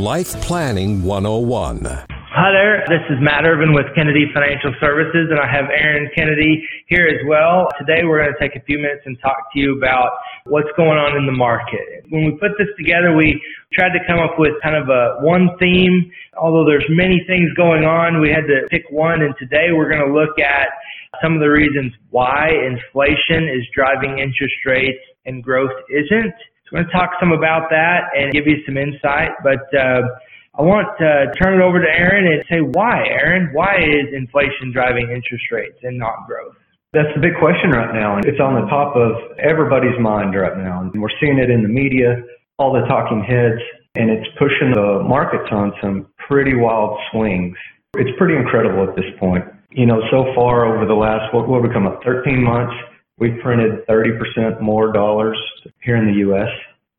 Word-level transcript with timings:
Life 0.00 0.32
Planning 0.40 1.04
101. 1.04 1.84
Hi 1.84 2.48
there, 2.56 2.80
this 2.88 3.04
is 3.12 3.20
Matt 3.20 3.44
Ervin 3.44 3.76
with 3.76 3.84
Kennedy 3.94 4.32
Financial 4.32 4.72
Services, 4.80 5.28
and 5.28 5.36
I 5.36 5.44
have 5.44 5.68
Aaron 5.68 6.08
Kennedy 6.16 6.64
here 6.86 7.04
as 7.04 7.20
well. 7.28 7.68
Today 7.76 8.00
we're 8.08 8.24
going 8.24 8.32
to 8.32 8.40
take 8.40 8.56
a 8.56 8.64
few 8.64 8.78
minutes 8.78 9.04
and 9.04 9.20
talk 9.20 9.52
to 9.52 9.60
you 9.60 9.76
about 9.76 10.08
what's 10.46 10.72
going 10.74 10.96
on 10.96 11.20
in 11.20 11.26
the 11.26 11.36
market. 11.36 12.08
When 12.08 12.24
we 12.24 12.32
put 12.40 12.56
this 12.56 12.72
together, 12.80 13.12
we 13.12 13.36
tried 13.76 13.92
to 13.92 14.00
come 14.08 14.16
up 14.16 14.40
with 14.40 14.56
kind 14.64 14.72
of 14.72 14.88
a 14.88 15.20
one 15.20 15.52
theme. 15.60 16.10
Although 16.40 16.64
there's 16.64 16.88
many 16.88 17.20
things 17.28 17.52
going 17.52 17.84
on, 17.84 18.24
we 18.24 18.32
had 18.32 18.48
to 18.48 18.64
pick 18.72 18.88
one, 18.88 19.20
and 19.20 19.36
today 19.36 19.76
we're 19.76 19.92
going 19.92 20.00
to 20.00 20.16
look 20.16 20.40
at 20.40 20.72
some 21.20 21.36
of 21.36 21.44
the 21.44 21.52
reasons 21.52 21.92
why 22.08 22.48
inflation 22.48 23.52
is 23.52 23.68
driving 23.76 24.16
interest 24.16 24.64
rates 24.64 25.04
and 25.26 25.44
growth 25.44 25.76
isn't. 25.92 26.32
So 26.70 26.78
I'm 26.78 26.86
going 26.86 26.90
to 26.90 26.94
talk 26.94 27.10
some 27.18 27.32
about 27.32 27.66
that 27.70 28.14
and 28.14 28.30
give 28.30 28.46
you 28.46 28.62
some 28.62 28.78
insight, 28.78 29.34
but 29.42 29.66
uh, 29.74 30.06
I 30.54 30.62
want 30.62 30.86
to 31.02 31.34
turn 31.42 31.58
it 31.58 31.62
over 31.62 31.82
to 31.82 31.90
Aaron 31.90 32.30
and 32.30 32.46
say 32.46 32.62
why, 32.62 33.10
Aaron, 33.10 33.50
why 33.52 33.74
is 33.82 34.14
inflation 34.14 34.70
driving 34.70 35.10
interest 35.10 35.50
rates 35.50 35.78
and 35.82 35.98
not 35.98 36.30
growth? 36.30 36.54
That's 36.94 37.10
the 37.14 37.22
big 37.22 37.34
question 37.42 37.70
right 37.70 37.90
now, 37.94 38.18
and 38.18 38.24
it's 38.26 38.38
on 38.38 38.54
the 38.54 38.66
top 38.70 38.94
of 38.94 39.34
everybody's 39.38 39.98
mind 39.98 40.34
right 40.34 40.58
now. 40.58 40.82
And 40.82 40.94
we're 40.94 41.14
seeing 41.18 41.38
it 41.38 41.50
in 41.50 41.62
the 41.62 41.70
media, 41.70 42.22
all 42.58 42.70
the 42.72 42.86
talking 42.86 43.22
heads, 43.22 43.62
and 43.98 44.10
it's 44.10 44.26
pushing 44.38 44.70
the 44.70 45.02
markets 45.02 45.50
on 45.50 45.74
some 45.82 46.06
pretty 46.26 46.54
wild 46.54 46.98
swings. 47.10 47.56
It's 47.98 48.10
pretty 48.18 48.38
incredible 48.38 48.86
at 48.86 48.94
this 48.94 49.10
point. 49.18 49.42
You 49.70 49.86
know, 49.86 50.02
so 50.10 50.34
far 50.34 50.66
over 50.66 50.86
the 50.86 50.98
last, 50.98 51.34
what 51.34 51.48
would 51.48 51.62
we 51.62 51.70
come 51.74 51.86
up, 51.86 52.02
13 52.02 52.42
months, 52.42 52.74
we 53.20 53.30
printed 53.42 53.86
30% 53.86 54.60
more 54.60 54.92
dollars 54.92 55.38
here 55.82 55.96
in 55.96 56.06
the 56.06 56.18
U.S. 56.20 56.48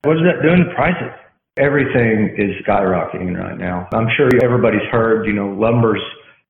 What 0.03 0.17
is 0.17 0.23
that 0.23 0.41
doing 0.43 0.63
to 0.63 0.73
prices? 0.75 1.11
Everything 1.57 2.35
is 2.37 2.63
skyrocketing 2.63 3.37
right 3.37 3.57
now. 3.57 3.89
I'm 3.91 4.07
sure 4.15 4.29
everybody's 4.41 4.87
heard, 4.91 5.25
you 5.25 5.33
know, 5.33 5.49
lumber's 5.49 6.01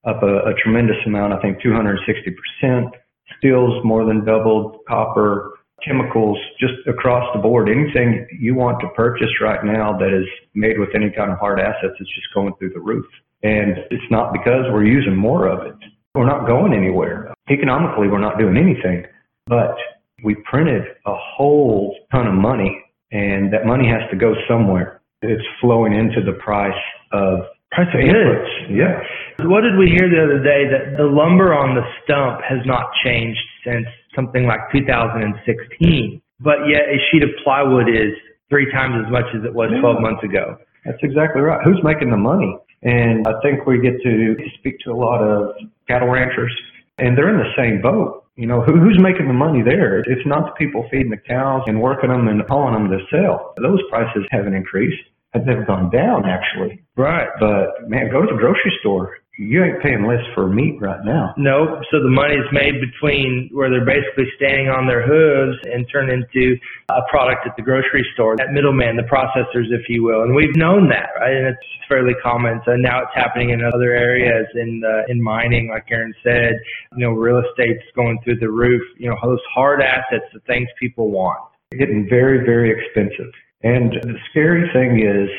up 0.05 0.21
a, 0.23 0.49
a 0.49 0.53
tremendous 0.61 0.97
amount, 1.05 1.33
I 1.33 1.41
think 1.41 1.59
260%. 1.61 2.91
Steel's 3.37 3.83
more 3.83 4.05
than 4.05 4.25
doubled, 4.25 4.79
copper, 4.87 5.53
chemicals, 5.83 6.37
just 6.59 6.73
across 6.87 7.25
the 7.33 7.41
board. 7.41 7.69
Anything 7.69 8.27
you 8.39 8.53
want 8.55 8.79
to 8.81 8.89
purchase 8.89 9.29
right 9.41 9.63
now 9.63 9.97
that 9.97 10.13
is 10.13 10.27
made 10.53 10.77
with 10.79 10.89
any 10.93 11.09
kind 11.11 11.31
of 11.31 11.39
hard 11.39 11.59
assets 11.59 11.95
is 11.99 12.07
just 12.07 12.27
going 12.33 12.53
through 12.59 12.71
the 12.73 12.79
roof. 12.79 13.05
And 13.43 13.77
it's 13.89 14.11
not 14.11 14.33
because 14.33 14.65
we're 14.71 14.85
using 14.85 15.15
more 15.15 15.47
of 15.47 15.65
it. 15.65 15.75
We're 16.13 16.27
not 16.27 16.45
going 16.45 16.73
anywhere. 16.73 17.33
Economically, 17.49 18.07
we're 18.07 18.19
not 18.19 18.37
doing 18.37 18.57
anything. 18.57 19.05
But 19.47 19.75
we 20.23 20.35
printed 20.49 20.83
a 21.05 21.15
whole 21.15 21.95
ton 22.11 22.27
of 22.27 22.33
money, 22.33 22.83
and 23.11 23.51
that 23.53 23.65
money 23.65 23.87
has 23.87 24.09
to 24.11 24.17
go 24.17 24.33
somewhere. 24.47 25.01
It's 25.21 25.43
flowing 25.59 25.93
into 25.93 26.21
the 26.23 26.37
price 26.39 26.73
of 27.11 27.39
price 27.71 27.87
of 27.93 28.01
inputs. 28.01 28.69
Yeah. 28.69 29.47
What 29.47 29.61
did 29.61 29.77
we 29.77 29.87
hear 29.87 30.09
the 30.09 30.21
other 30.23 30.43
day 30.43 30.67
that 30.69 30.97
the 30.97 31.05
lumber 31.05 31.53
on 31.53 31.75
the 31.75 31.81
stump 32.03 32.41
has 32.43 32.59
not 32.65 32.91
changed 33.03 33.39
since 33.65 33.87
something 34.15 34.45
like 34.45 34.59
2016, 34.71 36.21
but 36.39 36.67
yet 36.67 36.81
a 36.89 36.97
sheet 37.09 37.23
of 37.23 37.29
plywood 37.43 37.87
is 37.87 38.13
three 38.49 38.69
times 38.71 39.03
as 39.05 39.11
much 39.11 39.25
as 39.33 39.43
it 39.45 39.53
was 39.53 39.71
12 39.79 40.01
months 40.01 40.23
ago. 40.23 40.57
That's 40.85 40.99
exactly 41.01 41.41
right. 41.41 41.61
Who's 41.63 41.79
making 41.83 42.11
the 42.11 42.17
money? 42.17 42.57
And 42.83 43.25
I 43.27 43.33
think 43.41 43.65
we 43.65 43.79
get 43.79 44.01
to 44.03 44.35
speak 44.57 44.79
to 44.85 44.91
a 44.91 44.97
lot 44.97 45.21
of 45.21 45.55
cattle 45.87 46.09
ranchers, 46.09 46.51
and 46.97 47.17
they're 47.17 47.29
in 47.29 47.37
the 47.37 47.53
same 47.55 47.81
boat 47.81 48.20
you 48.41 48.47
know, 48.47 48.59
who, 48.59 48.73
who's 48.79 48.97
making 48.99 49.27
the 49.27 49.37
money 49.37 49.61
there? 49.61 49.99
It's 49.99 50.25
not 50.25 50.45
the 50.45 50.51
people 50.57 50.87
feeding 50.89 51.11
the 51.11 51.21
cows 51.29 51.61
and 51.67 51.79
working 51.79 52.09
them 52.09 52.27
and 52.27 52.41
hauling 52.49 52.73
them 52.73 52.89
to 52.89 52.97
sell. 53.13 53.53
Those 53.61 53.79
prices 53.91 54.25
haven't 54.31 54.55
increased. 54.55 54.97
They've 55.35 55.65
gone 55.67 55.91
down 55.91 56.25
actually. 56.25 56.81
Right. 56.97 57.29
But 57.39 57.87
man, 57.87 58.09
go 58.09 58.21
to 58.21 58.27
the 58.33 58.37
grocery 58.37 58.73
store 58.81 59.20
you 59.41 59.63
ain't 59.63 59.81
paying 59.81 60.05
less 60.05 60.21
for 60.35 60.47
meat 60.47 60.77
right 60.79 61.03
now. 61.03 61.33
No, 61.35 61.81
so 61.89 61.97
the 61.97 62.09
money 62.09 62.35
is 62.35 62.45
made 62.51 62.77
between 62.79 63.49
where 63.51 63.69
they're 63.71 63.85
basically 63.85 64.29
standing 64.37 64.69
on 64.69 64.85
their 64.85 65.01
hooves 65.01 65.57
and 65.65 65.89
turned 65.91 66.11
into 66.11 66.55
a 66.89 67.01
product 67.09 67.47
at 67.47 67.55
the 67.57 67.63
grocery 67.63 68.05
store. 68.13 68.37
That 68.37 68.51
middleman, 68.51 68.97
the 68.97 69.09
processors, 69.09 69.73
if 69.73 69.89
you 69.89 70.03
will, 70.03 70.21
and 70.21 70.35
we've 70.35 70.55
known 70.55 70.89
that, 70.89 71.09
right? 71.19 71.33
And 71.33 71.47
it's 71.47 71.67
fairly 71.89 72.13
common. 72.21 72.61
So 72.65 72.75
now 72.75 73.01
it's 73.01 73.15
happening 73.15 73.49
in 73.49 73.63
other 73.63 73.91
areas 73.91 74.45
in 74.53 74.79
the, 74.79 75.05
in 75.09 75.21
mining, 75.21 75.69
like 75.69 75.89
Aaron 75.89 76.13
said. 76.23 76.53
You 76.95 77.07
know, 77.07 77.11
real 77.11 77.41
estate's 77.41 77.83
going 77.95 78.19
through 78.23 78.37
the 78.37 78.49
roof. 78.49 78.83
You 78.97 79.09
know, 79.09 79.17
those 79.23 79.41
hard 79.53 79.81
assets, 79.81 80.25
the 80.33 80.39
things 80.41 80.69
people 80.79 81.09
want. 81.09 81.39
Getting 81.71 82.05
very, 82.07 82.45
very 82.45 82.69
expensive. 82.69 83.33
And 83.63 83.93
the 84.03 84.17
scary 84.29 84.69
thing 84.73 85.01
is, 85.01 85.29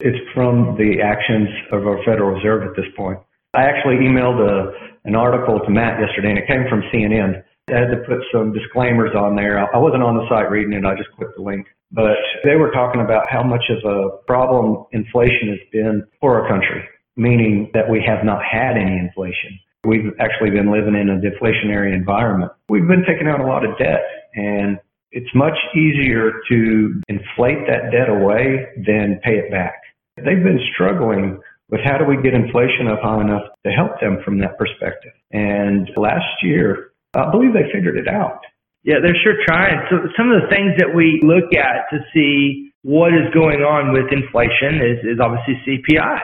it's 0.00 0.18
from 0.32 0.76
the 0.78 1.02
actions 1.02 1.48
of 1.72 1.86
our 1.86 2.02
Federal 2.04 2.36
Reserve 2.36 2.62
at 2.62 2.74
this 2.74 2.86
point. 2.96 3.18
I 3.54 3.64
actually 3.64 3.96
emailed 3.96 4.38
a, 4.38 4.72
an 5.04 5.16
article 5.16 5.58
to 5.58 5.70
Matt 5.70 5.98
yesterday, 6.00 6.30
and 6.30 6.38
it 6.38 6.46
came 6.46 6.66
from 6.68 6.82
CNN. 6.92 7.42
I 7.68 7.78
had 7.78 7.90
to 7.90 8.02
put 8.06 8.18
some 8.32 8.52
disclaimers 8.52 9.14
on 9.14 9.34
there. 9.36 9.58
I 9.58 9.78
wasn't 9.78 10.02
on 10.02 10.16
the 10.16 10.26
site 10.28 10.50
reading 10.50 10.72
it. 10.72 10.84
I 10.84 10.94
just 10.94 11.10
clicked 11.16 11.36
the 11.36 11.42
link. 11.42 11.66
But 11.92 12.18
they 12.44 12.54
were 12.54 12.70
talking 12.70 13.00
about 13.00 13.26
how 13.28 13.42
much 13.42 13.64
of 13.70 13.82
a 13.84 14.22
problem 14.26 14.86
inflation 14.92 15.48
has 15.50 15.58
been 15.72 16.04
for 16.20 16.40
our 16.40 16.48
country, 16.48 16.86
meaning 17.16 17.70
that 17.74 17.90
we 17.90 18.02
have 18.06 18.24
not 18.24 18.42
had 18.44 18.76
any 18.76 18.96
inflation. 18.98 19.58
We've 19.84 20.12
actually 20.20 20.50
been 20.50 20.70
living 20.70 20.94
in 20.94 21.10
a 21.10 21.18
deflationary 21.18 21.94
environment. 21.94 22.52
We've 22.68 22.86
been 22.86 23.04
taking 23.06 23.26
out 23.26 23.40
a 23.40 23.46
lot 23.46 23.64
of 23.64 23.76
debt, 23.78 24.02
and 24.34 24.78
it's 25.10 25.34
much 25.34 25.56
easier 25.74 26.30
to 26.50 27.02
inflate 27.08 27.66
that 27.66 27.90
debt 27.90 28.08
away 28.08 28.66
than 28.86 29.20
pay 29.24 29.38
it 29.38 29.50
back. 29.50 29.74
They've 30.16 30.42
been 30.42 30.60
struggling 30.74 31.40
but 31.70 31.80
how 31.84 31.96
do 31.96 32.04
we 32.04 32.20
get 32.20 32.34
inflation 32.34 32.90
up 32.90 33.00
high 33.00 33.20
enough 33.22 33.46
to 33.64 33.70
help 33.70 34.00
them 34.00 34.18
from 34.24 34.38
that 34.40 34.58
perspective? 34.58 35.12
And 35.30 35.88
last 35.96 36.42
year, 36.42 36.90
I 37.14 37.30
believe 37.30 37.52
they 37.54 37.70
figured 37.72 37.96
it 37.96 38.08
out. 38.08 38.40
Yeah, 38.82 38.96
they're 39.02 39.16
sure 39.22 39.38
trying. 39.46 39.78
So 39.90 40.08
some 40.16 40.32
of 40.32 40.42
the 40.42 40.48
things 40.48 40.74
that 40.78 40.94
we 40.94 41.20
look 41.22 41.52
at 41.54 41.86
to 41.94 42.02
see 42.12 42.72
what 42.82 43.12
is 43.12 43.28
going 43.32 43.60
on 43.60 43.92
with 43.92 44.10
inflation 44.10 44.80
is, 44.80 44.98
is 45.04 45.18
obviously 45.20 45.60
CPI. 45.68 46.20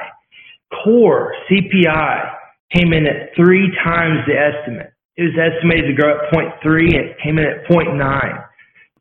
Core 0.83 1.35
CPI 1.51 2.33
came 2.75 2.93
in 2.93 3.07
at 3.07 3.37
three 3.37 3.71
times 3.85 4.25
the 4.27 4.35
estimate. 4.35 4.93
It 5.17 5.31
was 5.31 5.37
estimated 5.39 5.87
to 5.87 5.95
grow 5.95 6.17
at 6.17 6.33
0.3 6.33 6.97
and 6.97 7.11
it 7.11 7.17
came 7.23 7.39
in 7.39 7.45
at 7.45 7.69
0.9. 7.71 8.45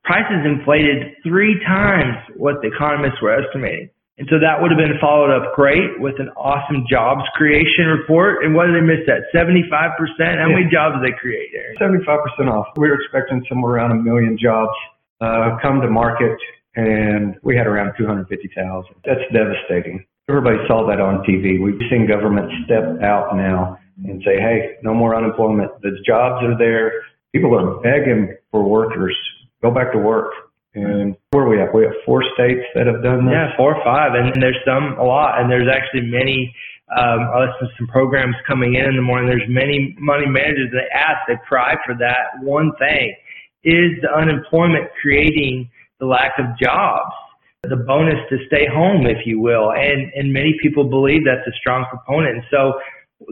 Prices 0.04 0.46
inflated 0.46 1.16
three 1.24 1.60
times 1.66 2.16
what 2.36 2.62
the 2.62 2.68
economists 2.68 3.22
were 3.22 3.34
estimating. 3.34 3.90
And 4.18 4.28
so 4.32 4.40
that 4.40 4.64
would 4.64 4.72
have 4.72 4.80
been 4.80 4.96
followed 5.04 5.28
up 5.28 5.56
great 5.56 6.00
with 6.00 6.16
an 6.24 6.30
awesome 6.40 6.88
jobs 6.90 7.28
creation 7.36 7.92
report. 7.92 8.46
And 8.46 8.56
what 8.56 8.68
did 8.68 8.80
they 8.80 8.86
miss 8.88 9.04
that? 9.12 9.28
75%? 9.36 9.60
How 9.68 10.48
many 10.48 10.72
jobs 10.72 10.96
did 10.96 11.04
they 11.04 11.16
create 11.20 11.52
there? 11.52 11.76
75% 11.76 12.48
off. 12.48 12.68
We 12.78 12.88
were 12.88 12.96
expecting 12.96 13.44
somewhere 13.50 13.76
around 13.76 13.92
a 13.92 14.00
million 14.00 14.38
jobs 14.40 14.72
uh, 15.20 15.58
come 15.62 15.82
to 15.82 15.90
market, 15.90 16.38
and 16.76 17.36
we 17.44 17.58
had 17.58 17.68
around 17.68 17.94
250,000. 17.98 18.96
That's 19.04 19.20
devastating. 19.36 20.06
Everybody 20.30 20.58
saw 20.68 20.88
that 20.88 21.02
on 21.02 21.24
TV. 21.28 21.62
We've 21.62 21.80
seen 21.92 22.08
government 22.08 22.52
step 22.64 23.04
out 23.04 23.36
now 23.36 23.78
and 24.04 24.24
say, 24.26 24.40
hey, 24.40 24.76
no 24.82 24.94
more 24.94 25.16
unemployment. 25.16 25.72
The 25.82 25.92
jobs 26.08 26.44
are 26.44 26.58
there. 26.58 27.04
People 27.34 27.54
are 27.54 27.82
begging 27.82 28.36
for 28.50 28.64
workers. 28.64 29.16
Go 29.62 29.72
back 29.72 29.92
to 29.92 30.00
work. 30.00 30.32
And 30.76 31.16
where 31.32 31.46
are 31.46 31.50
we 31.50 31.62
at? 31.62 31.74
We 31.74 31.84
have 31.84 31.96
four 32.06 32.22
states 32.36 32.68
that 32.76 32.86
have 32.86 33.02
done 33.02 33.26
this. 33.26 33.32
Yeah, 33.32 33.56
four 33.56 33.76
or 33.76 33.84
five, 33.84 34.12
and 34.14 34.36
there's 34.44 34.60
some 34.68 35.00
a 35.00 35.04
lot, 35.04 35.40
and 35.40 35.50
there's 35.50 35.72
actually 35.72 36.12
many. 36.12 36.54
Um, 36.92 37.32
I 37.32 37.48
listened 37.48 37.72
to 37.72 37.76
some 37.80 37.88
programs 37.88 38.36
coming 38.46 38.76
in 38.76 38.84
in 38.84 38.96
the 38.96 39.02
morning. 39.02 39.28
There's 39.32 39.48
many 39.48 39.96
money 39.98 40.28
managers 40.28 40.70
that 40.76 40.92
ask, 40.94 41.24
they 41.28 41.40
cry 41.48 41.76
for 41.86 41.96
that 41.96 42.44
one 42.44 42.72
thing: 42.78 43.16
is 43.64 43.96
the 44.04 44.12
unemployment 44.12 44.92
creating 45.02 45.72
the 46.00 46.06
lack 46.06 46.36
of 46.38 46.46
jobs, 46.62 47.16
the 47.64 47.80
bonus 47.88 48.20
to 48.30 48.38
stay 48.48 48.68
home, 48.68 49.08
if 49.08 49.26
you 49.26 49.40
will, 49.40 49.72
and 49.72 50.12
and 50.14 50.34
many 50.34 50.60
people 50.62 50.84
believe 50.90 51.24
that's 51.24 51.48
a 51.48 51.56
strong 51.58 51.86
component. 51.90 52.36
And 52.36 52.46
so 52.52 52.74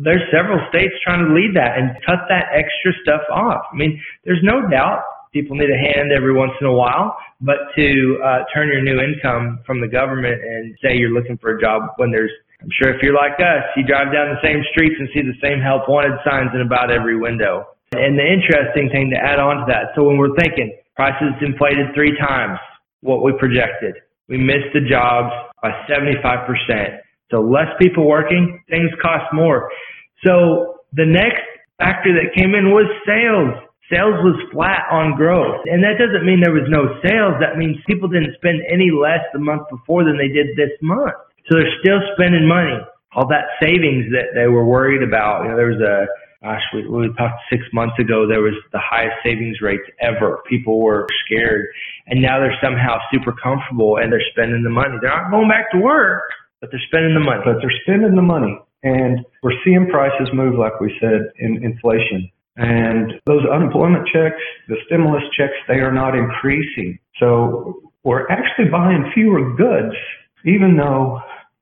there's 0.01 0.24
several 0.31 0.63
states 0.69 0.96
trying 1.04 1.28
to 1.28 1.34
lead 1.36 1.51
that 1.60 1.78
and 1.78 1.92
cut 2.07 2.24
that 2.30 2.56
extra 2.56 2.96
stuff 3.04 3.22
off. 3.30 3.68
I 3.72 3.75
mean, 3.75 4.00
there's 4.24 4.42
no 4.42 4.63
doubt 4.72 5.04
people 5.33 5.57
need 5.57 5.69
a 5.69 5.77
hand 5.77 6.13
every 6.15 6.33
once 6.33 6.53
in 6.62 6.68
a 6.68 6.74
while, 6.74 7.18
but 7.41 7.74
to 7.75 8.21
uh, 8.24 8.45
turn 8.53 8.69
your 8.69 8.81
new 8.81 9.01
income 9.01 9.59
from 9.65 9.81
the 9.81 9.88
government 9.88 10.39
and 10.41 10.77
say 10.81 10.95
you're 10.95 11.12
looking 11.12 11.38
for 11.38 11.57
a 11.57 11.62
job 11.62 11.81
when 11.97 12.12
there's 12.12 12.31
I'm 12.62 12.69
sure 12.80 12.95
if 12.95 13.03
you're 13.03 13.13
like 13.13 13.35
us, 13.44 13.68
you 13.75 13.83
drive 13.83 14.13
down 14.13 14.31
the 14.31 14.39
same 14.39 14.63
streets 14.71 14.95
and 14.97 15.09
see 15.12 15.19
the 15.19 15.35
same 15.44 15.59
help 15.59 15.89
wanted 15.89 16.15
signs 16.24 16.56
in 16.56 16.62
about 16.62 16.91
every 16.91 17.19
window. 17.19 17.68
And 17.91 18.18
the 18.18 18.24
interesting 18.24 18.88
thing 18.88 19.12
to 19.12 19.19
add 19.19 19.38
on 19.38 19.57
to 19.57 19.65
that, 19.68 19.91
so 19.95 20.07
when 20.07 20.18
we're 20.18 20.33
thinking 20.39 20.71
prices 20.95 21.36
inflated 21.41 21.91
three 21.94 22.15
times 22.18 22.57
what 23.01 23.21
we 23.21 23.33
projected, 23.38 23.95
we 24.29 24.38
missed 24.38 24.71
the 24.74 24.79
jobs 24.79 25.36
by 25.62 25.75
75%. 25.91 27.03
So 27.31 27.41
less 27.41 27.68
people 27.81 28.07
working, 28.07 28.63
things 28.69 28.89
cost 29.01 29.27
more. 29.33 29.69
So 30.25 30.79
the 30.94 31.06
next 31.06 31.44
factor 31.77 32.15
that 32.15 32.33
came 32.33 32.56
in 32.56 32.71
was 32.71 32.88
sales. 33.06 33.59
Sales 33.91 34.15
was 34.24 34.39
flat 34.51 34.88
on 34.91 35.15
growth. 35.15 35.63
And 35.68 35.83
that 35.83 36.00
doesn't 36.00 36.25
mean 36.25 36.39
there 36.39 36.56
was 36.56 36.68
no 36.71 37.00
sales. 37.03 37.35
That 37.44 37.59
means 37.59 37.77
people 37.88 38.07
didn't 38.07 38.35
spend 38.39 38.63
any 38.71 38.89
less 38.91 39.21
the 39.33 39.39
month 39.39 39.68
before 39.69 40.03
than 40.03 40.18
they 40.18 40.31
did 40.31 40.56
this 40.56 40.71
month. 40.81 41.13
So 41.51 41.59
they're 41.59 41.77
still 41.83 42.00
spending 42.15 42.47
money. 42.47 42.80
All 43.13 43.27
that 43.27 43.59
savings 43.62 44.09
that 44.15 44.33
they 44.33 44.47
were 44.47 44.65
worried 44.65 45.03
about. 45.03 45.44
You 45.44 45.53
know, 45.53 45.57
there 45.57 45.69
was 45.69 45.83
a 45.83 46.07
gosh, 46.44 46.62
we, 46.74 46.88
we 46.88 47.07
talked 47.15 47.39
six 47.50 47.63
months 47.71 47.95
ago, 47.97 48.27
there 48.27 48.44
was 48.44 48.53
the 48.71 48.83
highest 48.83 49.15
savings 49.24 49.62
rates 49.62 49.88
ever. 50.00 50.44
People 50.50 50.81
were 50.81 51.07
scared. 51.25 51.68
And 52.07 52.21
now 52.21 52.39
they're 52.39 52.59
somehow 52.62 53.00
super 53.12 53.31
comfortable 53.31 53.97
and 53.97 54.12
they're 54.12 54.27
spending 54.31 54.62
the 54.62 54.69
money. 54.69 55.00
They're 55.01 55.09
not 55.09 55.31
going 55.31 55.47
back 55.47 55.71
to 55.71 55.79
work, 55.79 56.24
but 56.59 56.69
they're 56.69 56.83
spending 56.88 57.15
the 57.15 57.24
money. 57.24 57.41
But 57.45 57.63
they're 57.63 57.79
spending 57.88 58.15
the 58.15 58.21
money. 58.21 58.59
And 58.83 59.24
we're 59.41 59.56
seeing 59.63 59.88
prices 59.88 60.27
move, 60.33 60.59
like 60.59 60.79
we 60.81 60.91
said, 61.00 61.31
in 61.39 61.63
inflation. 61.63 62.29
And 62.55 63.13
those 63.25 63.41
unemployment 63.51 64.05
checks, 64.13 64.41
the 64.67 64.77
stimulus 64.85 65.23
checks, 65.35 65.57
they 65.67 65.81
are 65.81 65.91
not 65.91 66.15
increasing. 66.15 67.00
So 67.19 67.81
we're 68.03 68.29
actually 68.29 68.69
buying 68.69 69.09
fewer 69.13 69.55
goods, 69.55 69.95
even 70.45 70.77
though 70.77 71.19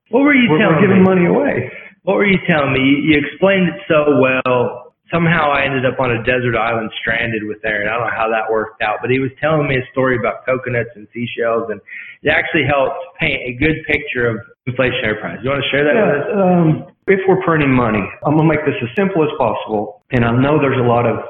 what 0.09 0.23
were 0.23 0.35
you 0.35 0.51
we're, 0.51 0.59
telling 0.59 0.75
we're 0.75 0.81
giving 0.81 1.03
me? 1.03 1.07
money 1.07 1.25
away. 1.25 1.71
What 2.03 2.17
were 2.17 2.25
you 2.25 2.39
telling 2.43 2.73
me? 2.73 2.81
You, 2.83 2.97
you 3.07 3.15
explained 3.23 3.69
it 3.69 3.79
so 3.87 4.19
well. 4.19 4.91
Somehow 5.13 5.51
I 5.51 5.63
ended 5.63 5.85
up 5.85 5.99
on 5.99 6.11
a 6.11 6.23
desert 6.23 6.55
island 6.55 6.91
stranded 6.99 7.43
with 7.43 7.59
Aaron. 7.63 7.87
I 7.87 7.99
don't 7.99 8.07
know 8.07 8.15
how 8.15 8.31
that 8.31 8.51
worked 8.51 8.81
out, 8.81 8.99
but 9.03 9.11
he 9.11 9.19
was 9.19 9.31
telling 9.39 9.67
me 9.67 9.75
a 9.75 9.85
story 9.91 10.15
about 10.15 10.45
coconuts 10.47 10.91
and 10.95 11.07
seashells, 11.11 11.67
and 11.67 11.79
it 12.23 12.31
actually 12.31 12.63
helped 12.63 12.99
paint 13.19 13.43
a 13.43 13.51
good 13.59 13.83
picture 13.87 14.27
of 14.27 14.39
inflationary 14.67 15.19
prices. 15.19 15.43
You 15.43 15.51
want 15.51 15.63
to 15.63 15.69
share 15.71 15.83
that 15.83 15.95
yeah, 15.95 16.07
with 16.07 16.15
us? 16.15 16.31
Um, 16.31 16.67
if 17.11 17.19
we're 17.27 17.43
printing 17.43 17.75
money, 17.75 18.03
I'm 18.23 18.39
going 18.39 18.47
to 18.47 18.51
make 18.55 18.63
this 18.63 18.79
as 18.79 18.91
simple 18.95 19.23
as 19.23 19.31
possible. 19.35 20.00
And 20.11 20.25
I 20.25 20.31
know 20.31 20.59
there's 20.59 20.79
a 20.79 20.87
lot 20.87 21.05
of 21.05 21.23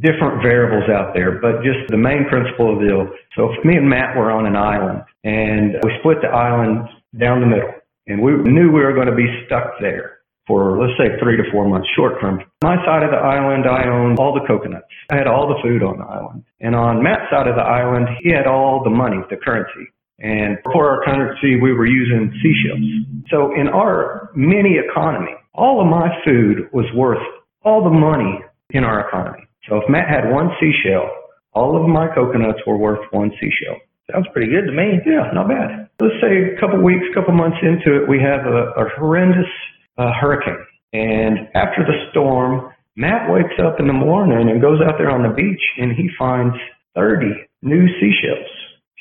different 0.00 0.42
variables 0.42 0.88
out 0.90 1.14
there, 1.14 1.40
but 1.40 1.64
just 1.64 1.88
the 1.88 1.96
main 1.96 2.28
principle 2.28 2.72
of 2.72 2.80
the 2.80 2.86
deal. 2.86 3.08
So 3.34 3.52
if 3.52 3.64
me 3.64 3.76
and 3.76 3.88
Matt 3.88 4.16
were 4.16 4.30
on 4.30 4.46
an 4.46 4.56
island 4.56 5.02
and 5.24 5.76
we 5.82 5.90
split 6.00 6.18
the 6.20 6.28
island 6.28 6.88
down 7.16 7.40
the 7.40 7.46
middle 7.46 7.72
and 8.06 8.20
we 8.20 8.32
knew 8.32 8.70
we 8.70 8.84
were 8.84 8.92
going 8.92 9.08
to 9.08 9.16
be 9.16 9.26
stuck 9.46 9.80
there 9.80 10.20
for, 10.46 10.78
let's 10.78 10.96
say, 10.98 11.18
three 11.18 11.36
to 11.36 11.42
four 11.50 11.66
months 11.68 11.88
short 11.96 12.20
term. 12.20 12.40
My 12.62 12.76
side 12.84 13.02
of 13.02 13.10
the 13.10 13.18
island, 13.18 13.66
I 13.66 13.88
owned 13.88 14.18
all 14.18 14.32
the 14.32 14.46
coconuts. 14.46 14.86
I 15.10 15.16
had 15.16 15.26
all 15.26 15.48
the 15.48 15.58
food 15.62 15.82
on 15.82 15.98
the 15.98 16.04
island. 16.04 16.44
And 16.60 16.76
on 16.76 17.02
Matt's 17.02 17.28
side 17.30 17.48
of 17.48 17.56
the 17.56 17.66
island, 17.66 18.06
he 18.22 18.30
had 18.30 18.46
all 18.46 18.84
the 18.84 18.90
money, 18.90 19.16
the 19.28 19.36
currency. 19.36 19.90
And 20.18 20.58
for 20.72 20.88
our 20.88 21.04
currency, 21.04 21.60
we 21.60 21.72
were 21.72 21.86
using 21.86 22.32
seashells. 22.40 23.24
So 23.28 23.52
in 23.58 23.68
our 23.68 24.30
mini 24.34 24.76
economy, 24.78 25.34
all 25.52 25.80
of 25.80 25.88
my 25.88 26.08
food 26.24 26.70
was 26.72 26.86
worth 26.94 27.22
all 27.66 27.82
the 27.82 27.90
money 27.90 28.38
in 28.70 28.84
our 28.84 29.06
economy. 29.08 29.42
So 29.68 29.82
if 29.82 29.90
Matt 29.90 30.08
had 30.08 30.30
one 30.30 30.50
seashell, 30.62 31.10
all 31.52 31.74
of 31.74 31.88
my 31.88 32.06
coconuts 32.14 32.60
were 32.66 32.78
worth 32.78 33.02
one 33.10 33.32
seashell. 33.40 33.82
Sounds 34.10 34.26
pretty 34.32 34.46
good 34.46 34.70
to 34.70 34.72
me. 34.72 35.02
Yeah, 35.04 35.34
not 35.34 35.48
bad. 35.48 35.90
Let's 35.98 36.14
say 36.22 36.54
a 36.54 36.60
couple 36.60 36.80
weeks, 36.80 37.02
couple 37.12 37.34
months 37.34 37.58
into 37.60 37.98
it, 37.98 38.08
we 38.08 38.22
have 38.22 38.46
a, 38.46 38.70
a 38.78 38.88
horrendous 38.96 39.50
uh, 39.98 40.12
hurricane. 40.20 40.62
And 40.92 41.50
after 41.54 41.82
the 41.82 42.06
storm, 42.12 42.70
Matt 42.94 43.28
wakes 43.28 43.58
up 43.58 43.80
in 43.80 43.88
the 43.88 43.92
morning 43.92 44.48
and 44.48 44.62
goes 44.62 44.78
out 44.80 44.94
there 44.98 45.10
on 45.10 45.26
the 45.26 45.34
beach 45.34 45.60
and 45.76 45.90
he 45.90 46.08
finds 46.16 46.54
30 46.94 47.26
new 47.62 47.88
seashells. 47.98 48.48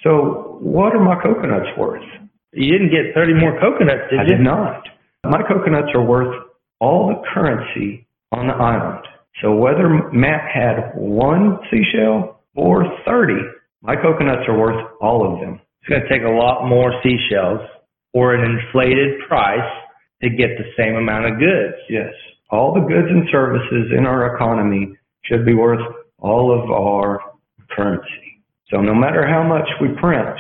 So 0.02 0.58
what 0.60 0.96
are 0.96 1.04
my 1.04 1.22
coconuts 1.22 1.70
worth? 1.78 2.04
You 2.52 2.72
didn't 2.72 2.90
get 2.90 3.14
30 3.14 3.34
more 3.36 3.60
coconuts, 3.60 4.10
did 4.10 4.20
I 4.20 4.24
you? 4.24 4.38
did 4.38 4.42
not. 4.42 4.90
My 5.24 5.42
coconuts 5.48 5.90
are 5.94 6.04
worth 6.04 6.34
all 6.80 7.08
the 7.10 7.22
currency 7.34 8.05
on 8.36 8.48
the 8.48 8.54
island. 8.54 9.06
So 9.42 9.56
whether 9.56 10.12
Matt 10.12 10.48
had 10.54 10.92
one 10.96 11.60
seashell 11.72 12.40
or 12.56 12.86
30, 13.06 13.34
my 13.82 13.96
coconuts 13.96 14.48
are 14.48 14.58
worth 14.58 14.80
all 15.02 15.32
of 15.32 15.40
them. 15.40 15.60
It's 15.82 15.90
going 15.90 16.02
to 16.02 16.10
take 16.10 16.24
a 16.24 16.32
lot 16.32 16.68
more 16.68 16.92
seashells 17.04 17.62
or 18.14 18.34
an 18.34 18.44
inflated 18.44 19.20
price 19.28 19.72
to 20.24 20.30
get 20.30 20.58
the 20.58 20.66
same 20.78 20.96
amount 20.96 21.26
of 21.26 21.40
goods. 21.40 21.76
Yes. 21.90 22.14
All 22.50 22.74
the 22.74 22.82
goods 22.82 23.08
and 23.10 23.28
services 23.32 23.92
in 23.98 24.06
our 24.06 24.36
economy 24.36 24.96
should 25.24 25.46
be 25.46 25.54
worth 25.54 25.82
all 26.20 26.52
of 26.52 26.72
our 26.72 27.20
currency. 27.76 28.42
So 28.72 28.82
no 28.82 28.96
matter 28.96 29.28
how 29.28 29.44
much 29.44 29.68
we 29.82 29.90
print, 30.00 30.36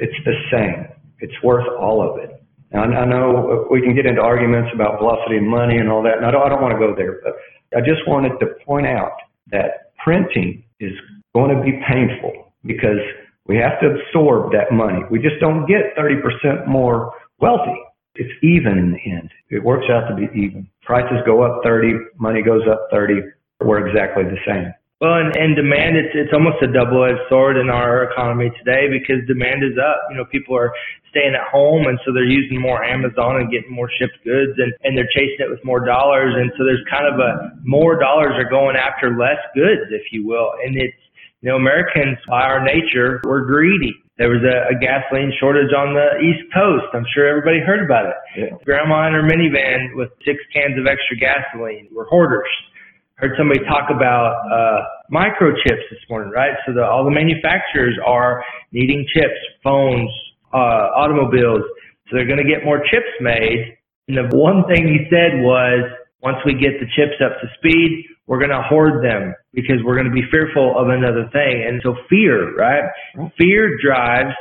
it's 0.00 0.16
the 0.24 0.34
same. 0.52 0.88
It's 1.20 1.34
worth 1.42 1.66
all 1.78 2.00
of 2.00 2.18
it. 2.22 2.35
Now, 2.72 2.82
I 2.82 3.04
know 3.04 3.66
we 3.70 3.80
can 3.80 3.94
get 3.94 4.06
into 4.06 4.20
arguments 4.20 4.70
about 4.74 4.98
velocity 4.98 5.36
of 5.36 5.44
money 5.44 5.78
and 5.78 5.88
all 5.88 6.02
that, 6.02 6.16
and 6.16 6.26
I 6.26 6.30
don't, 6.30 6.42
I 6.42 6.48
don't 6.48 6.60
want 6.60 6.74
to 6.74 6.78
go 6.78 6.94
there, 6.96 7.20
but 7.22 7.34
I 7.76 7.80
just 7.80 8.06
wanted 8.06 8.38
to 8.40 8.46
point 8.66 8.86
out 8.86 9.12
that 9.52 9.92
printing 10.02 10.64
is 10.80 10.92
going 11.34 11.56
to 11.56 11.62
be 11.62 11.80
painful 11.88 12.52
because 12.64 12.98
we 13.46 13.56
have 13.56 13.80
to 13.80 13.94
absorb 13.94 14.52
that 14.52 14.72
money. 14.72 15.00
We 15.10 15.20
just 15.20 15.38
don't 15.40 15.66
get 15.66 15.96
30% 15.96 16.66
more 16.66 17.12
wealthy. 17.38 17.78
It's 18.16 18.32
even 18.42 18.78
in 18.78 18.92
the 18.92 19.10
end. 19.10 19.30
It 19.50 19.62
works 19.62 19.86
out 19.90 20.08
to 20.08 20.14
be 20.16 20.24
even. 20.34 20.68
Prices 20.82 21.18
go 21.24 21.42
up 21.42 21.60
30, 21.62 21.92
money 22.18 22.42
goes 22.42 22.62
up 22.70 22.88
30. 22.90 23.20
We're 23.60 23.86
exactly 23.86 24.24
the 24.24 24.38
same. 24.46 24.72
Well, 24.96 25.20
and, 25.20 25.36
and 25.36 25.52
demand, 25.52 25.92
it's, 26.00 26.16
it's 26.16 26.32
almost 26.32 26.56
a 26.64 26.72
double-edged 26.72 27.28
sword 27.28 27.60
in 27.60 27.68
our 27.68 28.08
economy 28.08 28.48
today 28.56 28.88
because 28.88 29.20
demand 29.28 29.60
is 29.60 29.76
up. 29.76 30.08
You 30.08 30.16
know, 30.16 30.24
people 30.24 30.56
are 30.56 30.72
staying 31.12 31.36
at 31.36 31.44
home 31.52 31.84
and 31.84 32.00
so 32.00 32.16
they're 32.16 32.24
using 32.24 32.56
more 32.56 32.80
Amazon 32.80 33.44
and 33.44 33.52
getting 33.52 33.68
more 33.68 33.92
shipped 34.00 34.16
goods 34.24 34.56
and, 34.56 34.72
and 34.88 34.96
they're 34.96 35.12
chasing 35.12 35.44
it 35.44 35.52
with 35.52 35.60
more 35.68 35.84
dollars. 35.84 36.32
And 36.32 36.48
so 36.56 36.64
there's 36.64 36.80
kind 36.88 37.04
of 37.04 37.20
a, 37.20 37.60
more 37.60 38.00
dollars 38.00 38.40
are 38.40 38.48
going 38.48 38.80
after 38.80 39.12
less 39.20 39.36
goods, 39.52 39.92
if 39.92 40.08
you 40.16 40.24
will. 40.24 40.56
And 40.64 40.72
it's, 40.80 40.96
you 41.44 41.52
know, 41.52 41.60
Americans 41.60 42.16
by 42.24 42.48
our 42.48 42.64
nature, 42.64 43.20
we're 43.28 43.44
greedy. 43.44 43.92
There 44.16 44.32
was 44.32 44.40
a, 44.48 44.72
a 44.72 44.80
gasoline 44.80 45.28
shortage 45.36 45.76
on 45.76 45.92
the 45.92 46.24
East 46.24 46.48
Coast. 46.56 46.88
I'm 46.96 47.04
sure 47.12 47.28
everybody 47.28 47.60
heard 47.60 47.84
about 47.84 48.08
it. 48.08 48.16
Yeah. 48.32 48.56
Grandma 48.64 49.08
in 49.08 49.12
her 49.12 49.28
minivan 49.28 49.92
with 49.92 50.08
six 50.24 50.40
cans 50.56 50.80
of 50.80 50.88
extra 50.88 51.20
gasoline. 51.20 51.92
We're 51.92 52.08
hoarders 52.08 52.48
heard 53.16 53.32
somebody 53.38 53.60
talk 53.64 53.88
about 53.90 54.36
uh, 54.52 54.80
microchips 55.10 55.88
this 55.90 56.00
morning, 56.08 56.30
right? 56.30 56.52
So 56.66 56.74
the, 56.74 56.84
all 56.84 57.04
the 57.04 57.10
manufacturers 57.10 57.96
are 58.04 58.44
needing 58.72 59.06
chips, 59.14 59.40
phones, 59.64 60.10
uh, 60.52 60.92
automobiles. 60.96 61.62
So 62.08 62.16
they're 62.16 62.26
going 62.26 62.44
to 62.44 62.48
get 62.48 62.64
more 62.64 62.78
chips 62.90 63.10
made. 63.20 63.76
And 64.08 64.16
the 64.16 64.36
one 64.36 64.64
thing 64.68 64.86
he 64.86 65.08
said 65.10 65.42
was, 65.42 65.90
once 66.22 66.38
we 66.44 66.54
get 66.54 66.80
the 66.80 66.86
chips 66.96 67.20
up 67.24 67.40
to 67.40 67.48
speed, 67.58 68.04
we're 68.26 68.38
going 68.38 68.50
to 68.50 68.62
hoard 68.62 69.04
them 69.04 69.34
because 69.52 69.76
we're 69.84 69.94
going 69.94 70.08
to 70.08 70.14
be 70.14 70.24
fearful 70.30 70.74
of 70.76 70.88
another 70.88 71.28
thing. 71.32 71.64
And 71.66 71.80
so 71.82 71.94
fear, 72.08 72.54
right? 72.54 72.84
Fear 73.38 73.78
drives 73.82 74.34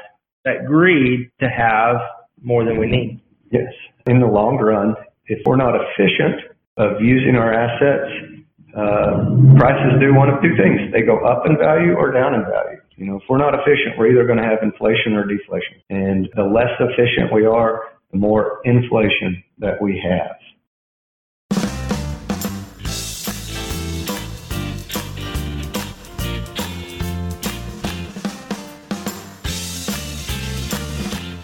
that 0.44 0.66
greed 0.66 1.32
to 1.40 1.48
have 1.48 1.98
more 2.42 2.66
than 2.66 2.78
we 2.80 2.88
need. 2.88 3.22
Yes. 3.52 3.72
In 4.08 4.20
the 4.20 4.28
long 4.28 4.58
run, 4.58 4.96
if 5.28 5.40
we're 5.46 5.56
not 5.56 5.76
efficient 5.76 6.54
of 6.78 7.02
using 7.02 7.36
our 7.36 7.54
assets, 7.54 8.35
uh, 8.76 9.56
prices 9.56 9.96
do 10.00 10.14
one 10.14 10.30
of 10.30 10.42
two 10.44 10.56
things. 10.60 10.92
They 10.92 11.02
go 11.02 11.24
up 11.24 11.48
in 11.48 11.58
value 11.58 11.96
or 11.96 12.12
down 12.12 12.36
in 12.36 12.44
value. 12.44 12.80
You 12.98 13.06
know, 13.08 13.16
if 13.18 13.24
we're 13.30 13.40
not 13.40 13.54
efficient, 13.54 13.98
we're 13.98 14.12
either 14.12 14.26
going 14.26 14.40
to 14.40 14.44
have 14.44 14.60
inflation 14.64 15.16
or 15.16 15.24
deflation. 15.26 15.80
And 15.90 16.30
the 16.36 16.44
less 16.44 16.72
efficient 16.80 17.32
we 17.34 17.46
are, 17.46 17.84
the 18.12 18.18
more 18.18 18.60
inflation 18.64 19.44
that 19.60 19.82
we 19.82 20.02
have. 20.04 20.36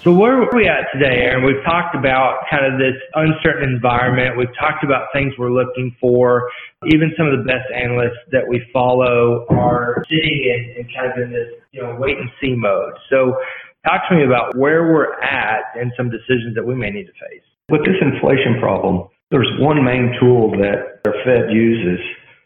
So 0.03 0.11
where 0.11 0.41
are 0.41 0.49
we 0.57 0.65
at 0.65 0.89
today, 0.97 1.29
Aaron? 1.29 1.45
We've 1.45 1.63
talked 1.63 1.93
about 1.93 2.49
kind 2.49 2.65
of 2.65 2.79
this 2.81 2.97
uncertain 3.13 3.69
environment. 3.69 4.33
We've 4.35 4.49
talked 4.57 4.83
about 4.83 5.13
things 5.13 5.31
we're 5.37 5.53
looking 5.53 5.95
for. 6.01 6.49
Even 6.89 7.13
some 7.15 7.27
of 7.27 7.37
the 7.37 7.45
best 7.45 7.69
analysts 7.69 8.17
that 8.31 8.41
we 8.49 8.65
follow 8.73 9.45
are 9.49 10.03
sitting 10.09 10.41
in, 10.41 10.81
in 10.81 10.89
kind 10.89 11.05
of 11.05 11.21
in 11.21 11.29
this, 11.29 11.53
you 11.71 11.83
know, 11.83 11.95
wait 11.99 12.17
and 12.17 12.31
see 12.41 12.55
mode. 12.57 12.97
So 13.11 13.37
talk 13.85 14.01
to 14.09 14.15
me 14.17 14.25
about 14.25 14.57
where 14.57 14.89
we're 14.89 15.21
at 15.21 15.69
and 15.77 15.93
some 15.95 16.09
decisions 16.09 16.55
that 16.55 16.65
we 16.65 16.73
may 16.73 16.89
need 16.89 17.05
to 17.05 17.13
face. 17.21 17.45
With 17.69 17.85
this 17.85 18.01
inflation 18.01 18.57
problem, 18.59 19.05
there's 19.29 19.53
one 19.59 19.85
main 19.85 20.17
tool 20.19 20.49
that 20.57 20.97
our 21.05 21.13
Fed 21.21 21.53
uses, 21.53 22.01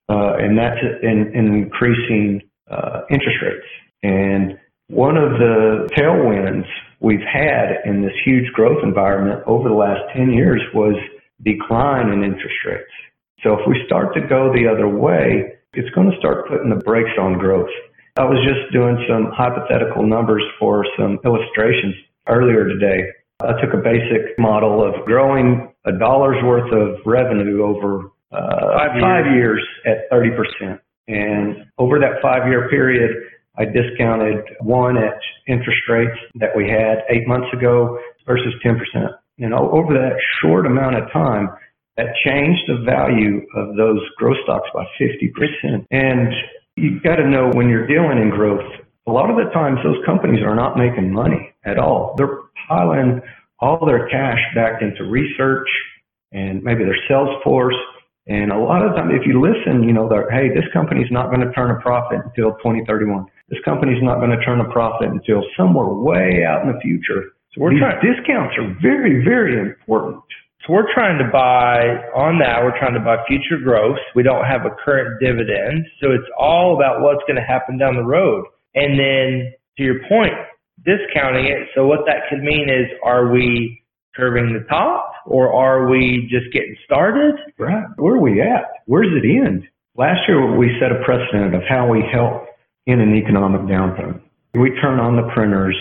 uh, 0.09 0.43
and 0.43 0.59
that's 0.59 0.83
in, 1.01 1.31
in 1.33 1.55
increasing 1.71 2.41
uh, 2.69 3.07
interest 3.09 3.39
rates. 3.39 3.71
And 4.03 4.59
one 4.87 5.15
of 5.15 5.39
the 5.39 5.87
tailwinds 5.97 6.67
we've 7.05 7.21
had 7.21 7.85
in 7.85 8.01
this 8.01 8.17
huge 8.25 8.51
growth 8.53 8.81
environment 8.81 9.43
over 9.45 9.69
the 9.69 9.75
last 9.75 10.01
10 10.17 10.31
years 10.31 10.59
was 10.73 10.97
decline 11.43 12.09
in 12.09 12.23
interest 12.23 12.57
rates. 12.65 12.95
So 13.43 13.53
if 13.53 13.67
we 13.67 13.77
start 13.85 14.15
to 14.15 14.21
go 14.21 14.51
the 14.51 14.65
other 14.65 14.89
way, 14.89 15.53
it's 15.73 15.93
going 15.93 16.09
to 16.09 16.17
start 16.17 16.49
putting 16.49 16.69
the 16.69 16.81
brakes 16.81 17.13
on 17.21 17.37
growth. 17.37 17.69
I 18.17 18.23
was 18.23 18.41
just 18.41 18.73
doing 18.73 18.97
some 19.07 19.29
hypothetical 19.31 20.01
numbers 20.01 20.41
for 20.57 20.83
some 20.97 21.19
illustrations 21.23 21.93
earlier 22.27 22.65
today. 22.67 23.05
I 23.39 23.53
took 23.61 23.75
a 23.75 23.83
basic 23.83 24.39
model 24.39 24.81
of 24.81 25.05
growing 25.05 25.71
a 25.85 25.91
dollar's 25.91 26.41
worth 26.43 26.73
of 26.73 27.05
revenue 27.05 27.61
over 27.61 28.09
uh, 28.31 28.81
five, 28.81 28.95
years. 28.95 29.03
five 29.03 29.25
years 29.35 29.61
at 29.85 30.09
30%. 30.09 30.79
And 31.07 31.69
over 31.77 31.99
that 31.99 32.17
five 32.23 32.47
year 32.47 32.67
period, 32.69 33.11
I 33.57 33.65
discounted 33.65 34.43
one 34.59 34.97
at 34.97 35.17
interest 35.47 35.81
rates 35.89 36.17
that 36.35 36.55
we 36.55 36.69
had 36.69 37.03
eight 37.09 37.27
months 37.27 37.47
ago 37.53 37.97
versus 38.25 38.53
10%. 38.65 38.77
And 39.39 39.53
over 39.53 39.93
that 39.93 40.17
short 40.41 40.65
amount 40.65 40.95
of 40.97 41.11
time, 41.11 41.49
that 41.97 42.07
changed 42.25 42.61
the 42.67 42.83
value 42.85 43.45
of 43.55 43.75
those 43.75 43.99
growth 44.17 44.37
stocks 44.43 44.67
by 44.73 44.85
50%. 44.99 45.85
And 45.91 46.33
you've 46.75 47.03
got 47.03 47.15
to 47.15 47.29
know 47.29 47.51
when 47.53 47.69
you're 47.69 47.87
dealing 47.87 48.17
in 48.17 48.29
growth, 48.29 48.65
a 49.07 49.11
lot 49.11 49.29
of 49.29 49.37
the 49.37 49.51
times 49.53 49.79
those 49.83 50.03
companies 50.05 50.43
are 50.43 50.55
not 50.55 50.77
making 50.77 51.13
money 51.13 51.53
at 51.63 51.77
all. 51.77 52.15
They're 52.17 52.39
piling 52.67 53.21
all 53.59 53.85
their 53.85 54.07
cash 54.09 54.39
back 54.53 54.81
into 54.81 55.09
research 55.09 55.67
and 56.31 56.63
maybe 56.63 56.83
their 56.83 56.97
sales 57.07 57.29
force. 57.43 57.75
And 58.27 58.51
a 58.51 58.57
lot 58.57 58.83
of 58.83 58.91
the 58.91 58.97
time, 58.97 59.11
if 59.11 59.25
you 59.25 59.39
listen, 59.39 59.83
you 59.83 59.93
know, 59.93 60.09
hey, 60.31 60.49
this 60.49 60.65
company's 60.73 61.11
not 61.11 61.27
going 61.27 61.47
to 61.47 61.53
turn 61.53 61.71
a 61.71 61.79
profit 61.79 62.19
until 62.25 62.53
2031. 62.57 63.27
This 63.49 63.59
company's 63.63 64.01
not 64.01 64.17
going 64.17 64.31
to 64.31 64.43
turn 64.43 64.59
a 64.59 64.69
profit 64.71 65.09
until 65.09 65.43
somewhere 65.55 65.87
way 65.87 66.43
out 66.47 66.65
in 66.65 66.73
the 66.73 66.79
future. 66.81 67.35
So 67.53 67.61
we're 67.61 67.71
These 67.71 67.79
trying, 67.79 68.01
discounts 68.01 68.55
are 68.57 68.75
very, 68.81 69.23
very 69.23 69.59
important. 69.59 70.23
So 70.65 70.73
we're 70.73 70.91
trying 70.93 71.19
to 71.19 71.29
buy 71.31 72.09
on 72.17 72.39
that. 72.39 72.63
We're 72.63 72.77
trying 72.79 72.95
to 72.95 72.99
buy 72.99 73.17
future 73.27 73.61
growth. 73.63 73.99
We 74.15 74.23
don't 74.23 74.45
have 74.45 74.65
a 74.65 74.73
current 74.83 75.21
dividend. 75.21 75.85
So 76.01 76.11
it's 76.11 76.27
all 76.37 76.75
about 76.75 77.01
what's 77.01 77.21
going 77.27 77.37
to 77.37 77.45
happen 77.45 77.77
down 77.77 77.95
the 77.95 78.03
road. 78.03 78.45
And 78.73 78.97
then 78.97 79.53
to 79.77 79.83
your 79.83 80.01
point, 80.09 80.33
discounting 80.83 81.45
it. 81.45 81.69
So 81.75 81.85
what 81.85 81.99
that 82.07 82.27
could 82.29 82.41
mean 82.41 82.67
is, 82.67 82.89
are 83.03 83.31
we 83.31 83.83
curving 84.15 84.53
the 84.53 84.65
top 84.67 85.13
or 85.25 85.53
are 85.53 85.87
we 85.87 86.27
just 86.31 86.51
getting 86.51 86.75
started? 86.83 87.35
Right. 87.59 87.85
Where 87.97 88.15
are 88.15 88.21
we 88.21 88.41
at? 88.41 88.65
Where's 88.85 89.13
it 89.13 89.25
end? 89.25 89.67
Last 89.95 90.21
year 90.27 90.57
we 90.57 90.75
set 90.79 90.91
a 90.91 91.03
precedent 91.05 91.53
of 91.53 91.61
how 91.69 91.87
we 91.87 92.03
help 92.11 92.47
in 92.85 92.99
an 92.99 93.15
economic 93.15 93.61
downturn. 93.61 94.21
We 94.53 94.71
turn 94.81 94.99
on 94.99 95.15
the 95.15 95.29
printers 95.33 95.75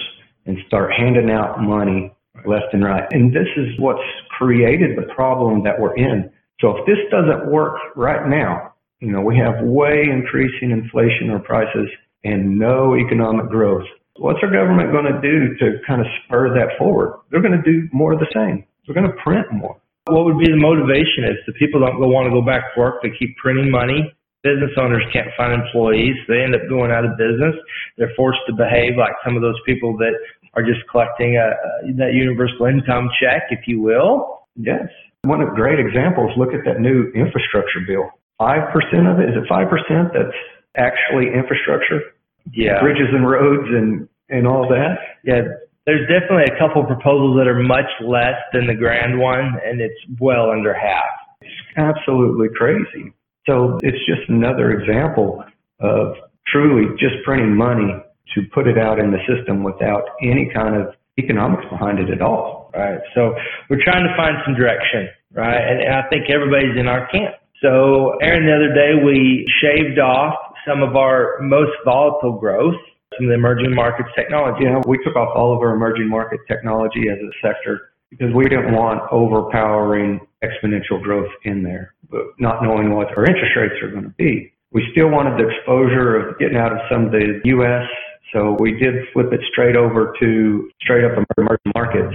and 0.46 0.58
start 0.66 0.92
handing 0.96 1.30
out 1.30 1.60
money 1.62 2.12
left 2.46 2.72
and 2.72 2.84
right. 2.84 3.04
And 3.12 3.32
this 3.32 3.48
is 3.56 3.78
what's 3.78 4.02
created 4.36 4.98
the 4.98 5.12
problem 5.14 5.62
that 5.64 5.78
we're 5.78 5.96
in. 5.96 6.30
So 6.60 6.76
if 6.76 6.86
this 6.86 6.98
doesn't 7.10 7.50
work 7.50 7.76
right 7.96 8.28
now, 8.28 8.74
you 9.00 9.12
know, 9.12 9.20
we 9.20 9.36
have 9.38 9.62
way 9.62 10.04
increasing 10.10 10.70
inflation 10.70 11.30
or 11.30 11.38
prices 11.38 11.88
and 12.24 12.58
no 12.58 12.96
economic 12.96 13.48
growth. 13.48 13.84
What's 14.16 14.38
our 14.42 14.50
government 14.50 14.92
going 14.92 15.06
to 15.06 15.20
do 15.20 15.54
to 15.58 15.78
kind 15.86 16.00
of 16.00 16.06
spur 16.24 16.54
that 16.54 16.78
forward? 16.78 17.20
They're 17.30 17.42
going 17.42 17.60
to 17.60 17.70
do 17.70 17.88
more 17.92 18.12
of 18.12 18.20
the 18.20 18.30
same. 18.32 18.64
They're 18.86 18.94
going 18.94 19.10
to 19.10 19.22
print 19.22 19.52
more. 19.52 19.76
What 20.06 20.24
would 20.24 20.38
be 20.38 20.50
the 20.50 20.56
motivation 20.56 21.24
is 21.24 21.36
the 21.46 21.52
people 21.54 21.80
don't 21.80 21.98
go 21.98 22.06
want 22.06 22.26
to 22.26 22.30
go 22.30 22.42
back 22.44 22.74
to 22.74 22.80
work. 22.80 23.02
They 23.02 23.10
keep 23.18 23.36
printing 23.36 23.70
money. 23.70 24.14
Business 24.44 24.70
owners 24.76 25.02
can't 25.12 25.28
find 25.36 25.56
employees. 25.56 26.14
They 26.28 26.44
end 26.44 26.54
up 26.54 26.68
going 26.68 26.92
out 26.92 27.04
of 27.04 27.16
business. 27.16 27.56
They're 27.96 28.12
forced 28.14 28.44
to 28.46 28.52
behave 28.52 28.96
like 29.00 29.16
some 29.24 29.36
of 29.36 29.42
those 29.42 29.56
people 29.64 29.96
that 29.96 30.12
are 30.52 30.62
just 30.62 30.84
collecting 30.90 31.36
a, 31.36 31.48
that 31.96 32.12
universal 32.12 32.66
income 32.66 33.08
check, 33.20 33.48
if 33.50 33.66
you 33.66 33.80
will. 33.80 34.46
Yes. 34.54 34.86
One 35.24 35.40
of 35.40 35.48
the 35.48 35.56
great 35.56 35.80
examples, 35.80 36.30
look 36.36 36.52
at 36.52 36.60
that 36.66 36.78
new 36.78 37.10
infrastructure 37.16 37.80
bill. 37.88 38.10
5% 38.40 38.68
of 39.08 39.20
it, 39.20 39.30
is 39.30 39.36
it 39.40 39.48
5% 39.48 40.12
that's 40.12 40.36
actually 40.76 41.32
infrastructure? 41.32 42.00
Yeah. 42.52 42.80
Bridges 42.80 43.08
and 43.12 43.26
roads 43.26 43.68
and, 43.68 44.08
and 44.28 44.46
all 44.46 44.68
that? 44.68 44.98
Yeah. 45.24 45.42
There's 45.86 46.08
definitely 46.08 46.52
a 46.54 46.58
couple 46.58 46.84
proposals 46.84 47.36
that 47.38 47.48
are 47.48 47.62
much 47.62 47.88
less 48.04 48.36
than 48.52 48.66
the 48.66 48.74
grand 48.74 49.18
one, 49.18 49.56
and 49.64 49.80
it's 49.80 50.00
well 50.20 50.50
under 50.50 50.72
half. 50.72 51.04
It's 51.40 51.52
absolutely 51.76 52.48
crazy. 52.56 53.12
So 53.46 53.78
it's 53.82 53.98
just 54.06 54.28
another 54.28 54.72
example 54.72 55.44
of 55.80 56.14
truly 56.46 56.94
just 56.98 57.14
printing 57.24 57.54
money 57.56 57.92
to 58.34 58.42
put 58.52 58.66
it 58.66 58.78
out 58.78 58.98
in 58.98 59.10
the 59.10 59.18
system 59.28 59.62
without 59.62 60.02
any 60.22 60.50
kind 60.52 60.76
of 60.76 60.94
economics 61.18 61.64
behind 61.70 61.98
it 61.98 62.10
at 62.10 62.20
all. 62.20 62.70
Right. 62.74 62.98
So 63.14 63.34
we're 63.70 63.84
trying 63.84 64.02
to 64.02 64.14
find 64.16 64.36
some 64.44 64.54
direction, 64.54 65.08
right? 65.32 65.60
And, 65.60 65.80
and 65.80 65.94
I 65.94 66.08
think 66.08 66.28
everybody's 66.28 66.78
in 66.78 66.88
our 66.88 67.06
camp. 67.08 67.36
So 67.62 68.18
Aaron, 68.20 68.46
the 68.46 68.54
other 68.54 68.74
day 68.74 69.04
we 69.04 69.46
shaved 69.62 69.98
off 69.98 70.34
some 70.66 70.82
of 70.82 70.96
our 70.96 71.38
most 71.40 71.70
volatile 71.84 72.32
growth, 72.38 72.74
some 73.16 73.26
of 73.26 73.28
the 73.28 73.34
emerging 73.34 73.74
markets 73.74 74.08
technology. 74.16 74.64
Yeah, 74.64 74.82
we 74.86 74.98
took 75.04 75.14
off 75.14 75.36
all 75.36 75.54
of 75.54 75.60
our 75.60 75.74
emerging 75.74 76.08
market 76.08 76.40
technology 76.48 77.04
as 77.10 77.18
a 77.18 77.30
sector 77.46 77.92
because 78.10 78.34
we 78.34 78.44
didn't 78.44 78.72
want 78.72 79.00
overpowering 79.12 80.20
exponential 80.44 81.02
growth 81.02 81.30
in 81.44 81.62
there, 81.62 81.94
but 82.10 82.22
not 82.38 82.62
knowing 82.62 82.94
what 82.94 83.08
our 83.16 83.24
interest 83.24 83.56
rates 83.56 83.74
are 83.82 83.90
going 83.90 84.04
to 84.04 84.14
be. 84.16 84.52
We 84.72 84.84
still 84.92 85.08
wanted 85.08 85.38
the 85.38 85.48
exposure 85.48 86.16
of 86.16 86.38
getting 86.38 86.56
out 86.56 86.72
of 86.72 86.78
some 86.90 87.06
of 87.06 87.12
the 87.12 87.40
U.S. 87.44 87.86
So 88.32 88.56
we 88.58 88.72
did 88.72 88.94
flip 89.12 89.32
it 89.32 89.40
straight 89.52 89.76
over 89.76 90.12
to 90.20 90.70
straight 90.82 91.04
up 91.04 91.12
emerging 91.12 91.72
markets. 91.74 92.14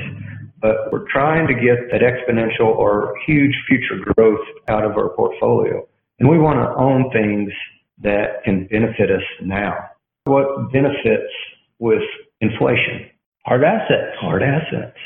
But 0.61 0.91
we're 0.91 1.07
trying 1.09 1.47
to 1.47 1.53
get 1.53 1.89
that 1.91 2.01
exponential 2.01 2.75
or 2.75 3.15
huge 3.25 3.55
future 3.67 4.03
growth 4.13 4.45
out 4.67 4.83
of 4.83 4.91
our 4.97 5.09
portfolio. 5.15 5.87
And 6.19 6.27
we 6.27 6.37
want 6.37 6.59
to 6.59 6.75
own 6.77 7.09
things 7.11 7.51
that 8.03 8.43
can 8.43 8.67
benefit 8.67 9.09
us 9.09 9.23
now. 9.41 9.73
What 10.25 10.71
benefits 10.73 11.31
with 11.79 12.03
inflation? 12.41 13.09
Hard 13.45 13.63
assets. 13.63 14.17
Hard 14.19 14.43
assets. 14.43 14.97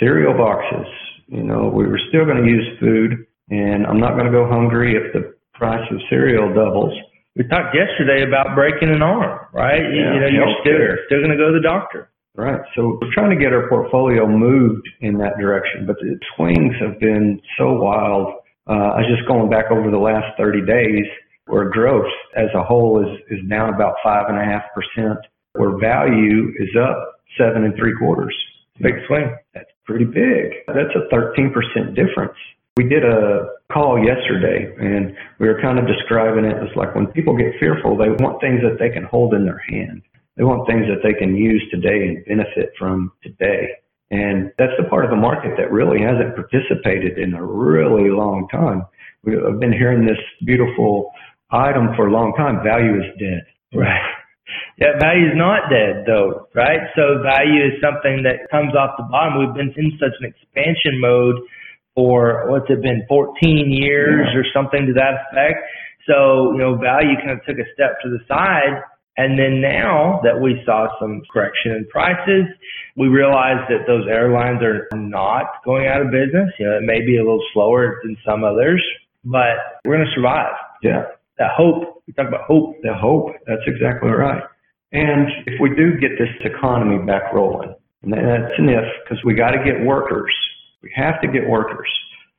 Cereal 0.00 0.32
boxes. 0.32 0.86
You 1.26 1.42
know, 1.42 1.68
we 1.72 1.86
were 1.86 2.00
still 2.08 2.24
going 2.24 2.42
to 2.42 2.48
use 2.48 2.78
food, 2.80 3.26
and 3.50 3.86
I'm 3.86 3.98
not 3.98 4.12
going 4.12 4.26
to 4.26 4.32
go 4.32 4.48
hungry 4.48 4.94
if 4.96 5.12
the 5.12 5.34
price 5.54 5.86
of 5.90 5.98
cereal 6.10 6.52
doubles. 6.54 6.92
We 7.36 7.44
talked 7.48 7.74
yesterday 7.74 8.22
about 8.26 8.54
breaking 8.54 8.90
an 8.90 9.02
arm, 9.02 9.46
right? 9.52 9.82
Yeah, 9.82 9.90
you, 9.90 10.14
you 10.14 10.20
know, 10.20 10.30
you're 10.30 10.54
still, 10.60 11.04
still 11.06 11.18
going 11.18 11.32
to 11.32 11.36
go 11.36 11.50
to 11.50 11.58
the 11.58 11.66
doctor. 11.66 12.10
Right. 12.36 12.60
So 12.74 12.98
we're 13.00 13.14
trying 13.14 13.30
to 13.30 13.42
get 13.42 13.52
our 13.52 13.68
portfolio 13.68 14.26
moved 14.26 14.88
in 15.00 15.18
that 15.18 15.38
direction, 15.38 15.86
but 15.86 15.96
the 16.00 16.18
swings 16.34 16.74
have 16.80 16.98
been 16.98 17.40
so 17.56 17.74
wild. 17.74 18.34
Uh, 18.66 18.98
I 18.98 18.98
was 18.98 19.06
just 19.06 19.28
going 19.28 19.48
back 19.48 19.70
over 19.70 19.90
the 19.90 19.98
last 19.98 20.36
30 20.36 20.66
days 20.66 21.06
where 21.46 21.70
growth 21.70 22.10
as 22.36 22.48
a 22.56 22.62
whole 22.62 23.00
is, 23.02 23.20
is 23.30 23.48
down 23.48 23.72
about 23.72 23.94
five 24.02 24.26
and 24.28 24.38
a 24.38 24.44
half 24.44 24.62
percent, 24.74 25.18
where 25.52 25.78
value 25.78 26.50
is 26.58 26.70
up 26.74 27.20
seven 27.38 27.64
and 27.64 27.74
three 27.76 27.94
quarters. 27.98 28.34
Big 28.80 28.94
swing. 29.06 29.36
That's 29.52 29.70
pretty 29.84 30.04
big. 30.04 30.52
That's 30.66 30.94
a 30.94 31.14
13% 31.14 31.94
difference. 31.94 32.36
We 32.76 32.88
did 32.88 33.04
a 33.04 33.46
call 33.72 34.02
yesterday 34.02 34.74
and 34.78 35.16
we 35.38 35.46
were 35.46 35.60
kind 35.60 35.78
of 35.78 35.86
describing 35.86 36.44
it 36.44 36.56
as 36.56 36.74
like 36.76 36.94
when 36.94 37.06
people 37.08 37.36
get 37.36 37.54
fearful, 37.60 37.96
they 37.96 38.10
want 38.10 38.40
things 38.40 38.60
that 38.62 38.78
they 38.78 38.90
can 38.90 39.04
hold 39.04 39.34
in 39.34 39.44
their 39.44 39.62
hand. 39.68 40.02
They 40.36 40.42
want 40.42 40.66
things 40.66 40.86
that 40.88 41.02
they 41.02 41.14
can 41.14 41.36
use 41.36 41.62
today 41.70 42.08
and 42.08 42.24
benefit 42.24 42.72
from 42.78 43.12
today. 43.22 43.68
And 44.10 44.52
that's 44.58 44.72
the 44.78 44.84
part 44.84 45.04
of 45.04 45.10
the 45.10 45.16
market 45.16 45.56
that 45.56 45.70
really 45.70 46.00
hasn't 46.02 46.34
participated 46.34 47.18
in 47.18 47.34
a 47.34 47.44
really 47.44 48.10
long 48.10 48.48
time. 48.48 48.86
We've 49.22 49.38
been 49.60 49.72
hearing 49.72 50.04
this 50.04 50.18
beautiful 50.44 51.12
item 51.50 51.94
for 51.96 52.08
a 52.08 52.10
long 52.10 52.34
time. 52.34 52.62
Value 52.62 52.96
is 52.96 53.10
dead. 53.18 53.46
Right. 53.72 54.02
Yeah, 54.78 54.98
value 55.00 55.32
is 55.32 55.36
not 55.36 55.70
dead 55.70 56.04
though, 56.06 56.48
right? 56.54 56.90
So 56.96 57.22
value 57.22 57.64
is 57.64 57.80
something 57.80 58.24
that 58.24 58.50
comes 58.50 58.74
off 58.74 58.96
the 58.98 59.04
bottom. 59.08 59.38
We've 59.40 59.54
been 59.54 59.72
in 59.76 59.96
such 59.98 60.12
an 60.20 60.26
expansion 60.28 61.00
mode 61.00 61.36
for 61.94 62.50
what's 62.50 62.68
it 62.68 62.82
been, 62.82 63.06
14 63.08 63.70
years 63.70 64.26
yeah. 64.32 64.38
or 64.38 64.44
something 64.52 64.86
to 64.86 64.92
that 64.94 65.30
effect. 65.30 65.62
So, 66.06 66.52
you 66.52 66.58
know, 66.58 66.76
value 66.76 67.16
kind 67.16 67.30
of 67.30 67.44
took 67.46 67.56
a 67.56 67.68
step 67.72 67.96
to 68.02 68.10
the 68.10 68.20
side. 68.28 68.82
And 69.16 69.38
then 69.38 69.62
now 69.62 70.20
that 70.24 70.42
we 70.42 70.60
saw 70.66 70.88
some 70.98 71.22
correction 71.30 71.70
in 71.70 71.86
prices, 71.86 72.50
we 72.96 73.06
realized 73.06 73.70
that 73.70 73.86
those 73.86 74.04
airlines 74.10 74.60
are 74.60 74.88
not 74.92 75.62
going 75.64 75.86
out 75.86 76.02
of 76.02 76.10
business. 76.10 76.50
You 76.58 76.66
know, 76.66 76.76
it 76.76 76.82
may 76.82 77.00
be 77.06 77.16
a 77.16 77.22
little 77.22 77.42
slower 77.54 78.00
than 78.02 78.16
some 78.26 78.42
others, 78.42 78.82
but 79.24 79.80
we're 79.84 79.96
going 79.96 80.06
to 80.06 80.14
survive. 80.14 80.52
Yeah 80.82 81.13
that 81.38 81.50
hope. 81.56 82.02
We 82.06 82.12
talk 82.12 82.28
about 82.28 82.42
hope. 82.46 82.76
The 82.82 82.94
hope. 82.94 83.32
That's 83.46 83.62
exactly 83.66 84.10
right. 84.10 84.42
And 84.92 85.28
if 85.46 85.60
we 85.60 85.74
do 85.74 85.98
get 85.98 86.12
this 86.18 86.28
economy 86.40 87.04
back 87.04 87.32
rolling, 87.32 87.74
and 88.02 88.12
that's 88.12 88.52
an 88.58 88.68
if, 88.68 88.84
because 89.02 89.22
we 89.24 89.34
got 89.34 89.52
to 89.52 89.64
get 89.64 89.84
workers. 89.84 90.32
We 90.82 90.92
have 90.94 91.20
to 91.22 91.28
get 91.28 91.48
workers. 91.48 91.88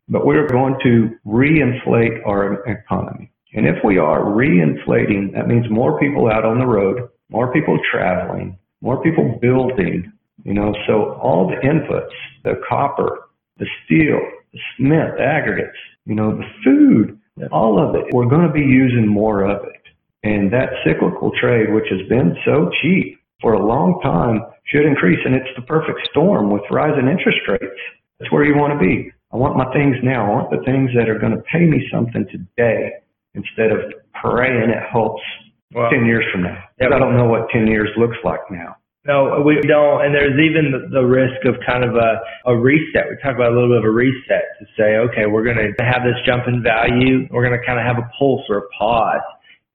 But 0.08 0.26
we're 0.26 0.48
going 0.48 0.76
to 0.84 1.10
reinflate 1.26 2.26
our 2.28 2.64
economy. 2.66 3.32
And 3.54 3.68
if 3.68 3.78
we 3.84 3.98
are 3.98 4.22
reinflating, 4.22 5.34
that 5.34 5.48
means 5.48 5.66
more 5.70 6.00
people 6.00 6.30
out 6.32 6.46
on 6.46 6.60
the 6.60 6.68
road, 6.68 7.10
more 7.30 7.52
people 7.52 7.80
traveling, 7.92 8.58
more 8.82 9.02
people 9.02 9.40
building, 9.42 10.12
you 10.44 10.54
know, 10.54 10.74
so 10.86 11.14
all 11.22 11.48
the 11.48 11.56
inputs, 11.68 12.14
the 12.44 12.62
copper, 12.70 13.30
the 13.58 13.66
steel, 13.84 14.20
the 14.54 14.60
cement, 14.78 15.18
the 15.18 15.24
aggregates, 15.24 15.78
you 16.06 16.14
know, 16.14 16.38
the 16.38 16.46
food, 16.64 17.20
all 17.52 17.80
of 17.80 17.96
it, 17.96 18.06
we're 18.14 18.30
going 18.30 18.48
to 18.48 18.54
be 18.54 18.62
using 18.62 19.08
more 19.08 19.44
of 19.44 19.66
it. 19.66 19.82
And 20.24 20.52
that 20.54 20.70
cyclical 20.86 21.32
trade, 21.40 21.74
which 21.74 21.86
has 21.90 22.08
been 22.10 22.36
so 22.46 22.70
cheap 22.82 23.20
for 23.42 23.54
a 23.54 23.64
long 23.64 24.00
time, 24.02 24.42
should 24.66 24.86
increase. 24.86 25.20
And 25.26 25.36
it's 25.36 25.50
the 25.56 25.62
perfect 25.62 26.08
storm 26.10 26.50
with 26.50 26.64
rising 26.72 27.08
interest 27.08 27.40
rates. 27.48 27.82
That's 28.20 28.32
where 28.32 28.44
you 28.44 28.56
want 28.56 28.74
to 28.74 28.80
be. 28.80 29.12
I 29.32 29.38
want 29.38 29.58
my 29.58 29.72
things 29.74 29.98
now. 30.02 30.26
I 30.26 30.30
want 30.30 30.50
the 30.50 30.64
things 30.66 30.92
that 30.96 31.10
are 31.10 31.20
going 31.20 31.34
to 31.34 31.44
pay 31.52 31.66
me 31.66 31.86
something 31.92 32.26
today 32.32 32.94
instead 33.34 33.72
of 33.72 33.80
praying 34.14 34.70
it 34.70 34.84
helps 34.92 35.22
well, 35.74 35.90
10 35.90 36.06
years 36.06 36.24
from 36.32 36.44
now. 36.44 36.64
Yeah, 36.80 36.88
I 36.96 37.00
don't 37.00 37.18
know 37.18 37.26
what 37.26 37.50
10 37.50 37.68
years 37.68 37.90
looks 37.98 38.18
like 38.24 38.40
now. 38.50 38.78
No, 39.06 39.44
we 39.46 39.62
don't. 39.62 40.04
And 40.04 40.16
there's 40.16 40.34
even 40.42 40.90
the, 40.90 41.06
risk 41.06 41.46
of 41.46 41.62
kind 41.62 41.84
of 41.84 41.94
a, 41.94 42.18
a 42.50 42.58
reset. 42.58 43.06
We 43.06 43.18
talk 43.22 43.36
about 43.36 43.52
a 43.52 43.56
little 43.56 43.70
bit 43.70 43.78
of 43.78 43.86
a 43.86 43.94
reset 43.94 44.58
to 44.58 44.66
say, 44.76 44.98
okay, 44.98 45.30
we're 45.30 45.46
going 45.46 45.62
to 45.62 45.86
have 45.86 46.02
this 46.02 46.18
jump 46.26 46.48
in 46.48 46.64
value. 46.64 47.30
We're 47.30 47.46
going 47.46 47.58
to 47.58 47.64
kind 47.64 47.78
of 47.78 47.86
have 47.86 48.02
a 48.02 48.10
pulse 48.18 48.42
or 48.50 48.58
a 48.58 48.68
pause. 48.78 49.22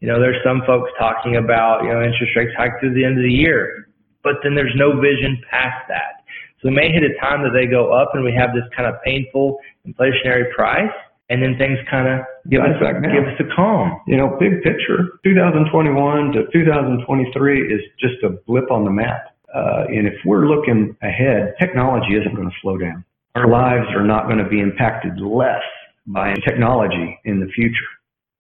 You 0.01 0.09
know, 0.09 0.19
there's 0.19 0.43
some 0.43 0.63
folks 0.67 0.91
talking 0.99 1.37
about, 1.37 1.85
you 1.85 1.91
know, 1.91 2.03
interest 2.03 2.35
rates 2.35 2.51
hike 2.59 2.81
through 2.81 2.95
the 2.95 3.05
end 3.05 3.19
of 3.19 3.23
the 3.23 3.31
year, 3.31 3.87
but 4.25 4.43
then 4.43 4.57
there's 4.57 4.75
no 4.75 4.99
vision 4.99 5.39
past 5.49 5.87
that. 5.87 6.27
So 6.59 6.69
we 6.69 6.75
may 6.75 6.91
hit 6.91 7.05
a 7.05 7.15
time 7.23 7.45
that 7.47 7.55
they 7.55 7.67
go 7.67 7.93
up 7.93 8.11
and 8.15 8.25
we 8.25 8.35
have 8.35 8.51
this 8.51 8.67
kind 8.75 8.89
of 8.89 9.01
painful 9.05 9.61
inflationary 9.87 10.51
price 10.51 10.91
and 11.31 11.41
then 11.41 11.57
things 11.57 11.79
kind 11.89 12.09
of 12.11 12.27
give 12.51 12.61
us 12.61 12.75
give 12.83 13.25
us 13.25 13.39
a 13.39 13.55
calm. 13.55 14.01
You 14.07 14.17
know, 14.17 14.37
big 14.39 14.63
picture, 14.63 15.19
2021 15.23 16.33
to 16.33 16.51
2023 16.53 17.73
is 17.73 17.81
just 17.99 18.23
a 18.25 18.31
blip 18.47 18.71
on 18.71 18.85
the 18.85 18.91
map. 18.91 19.35
Uh, 19.55 19.85
and 19.89 20.07
if 20.07 20.15
we're 20.25 20.47
looking 20.47 20.97
ahead, 21.03 21.55
technology 21.61 22.15
isn't 22.15 22.35
going 22.35 22.51
to 22.51 22.57
slow 22.61 22.77
down. 22.77 23.05
Our 23.37 23.49
lives 23.49 23.87
are 23.95 24.05
not 24.05 24.27
going 24.27 24.39
to 24.39 24.49
be 24.49 24.61
impacted 24.61 25.21
less 25.21 25.63
by 26.07 26.35
technology 26.47 27.19
in 27.25 27.39
the 27.39 27.47
future. 27.55 27.91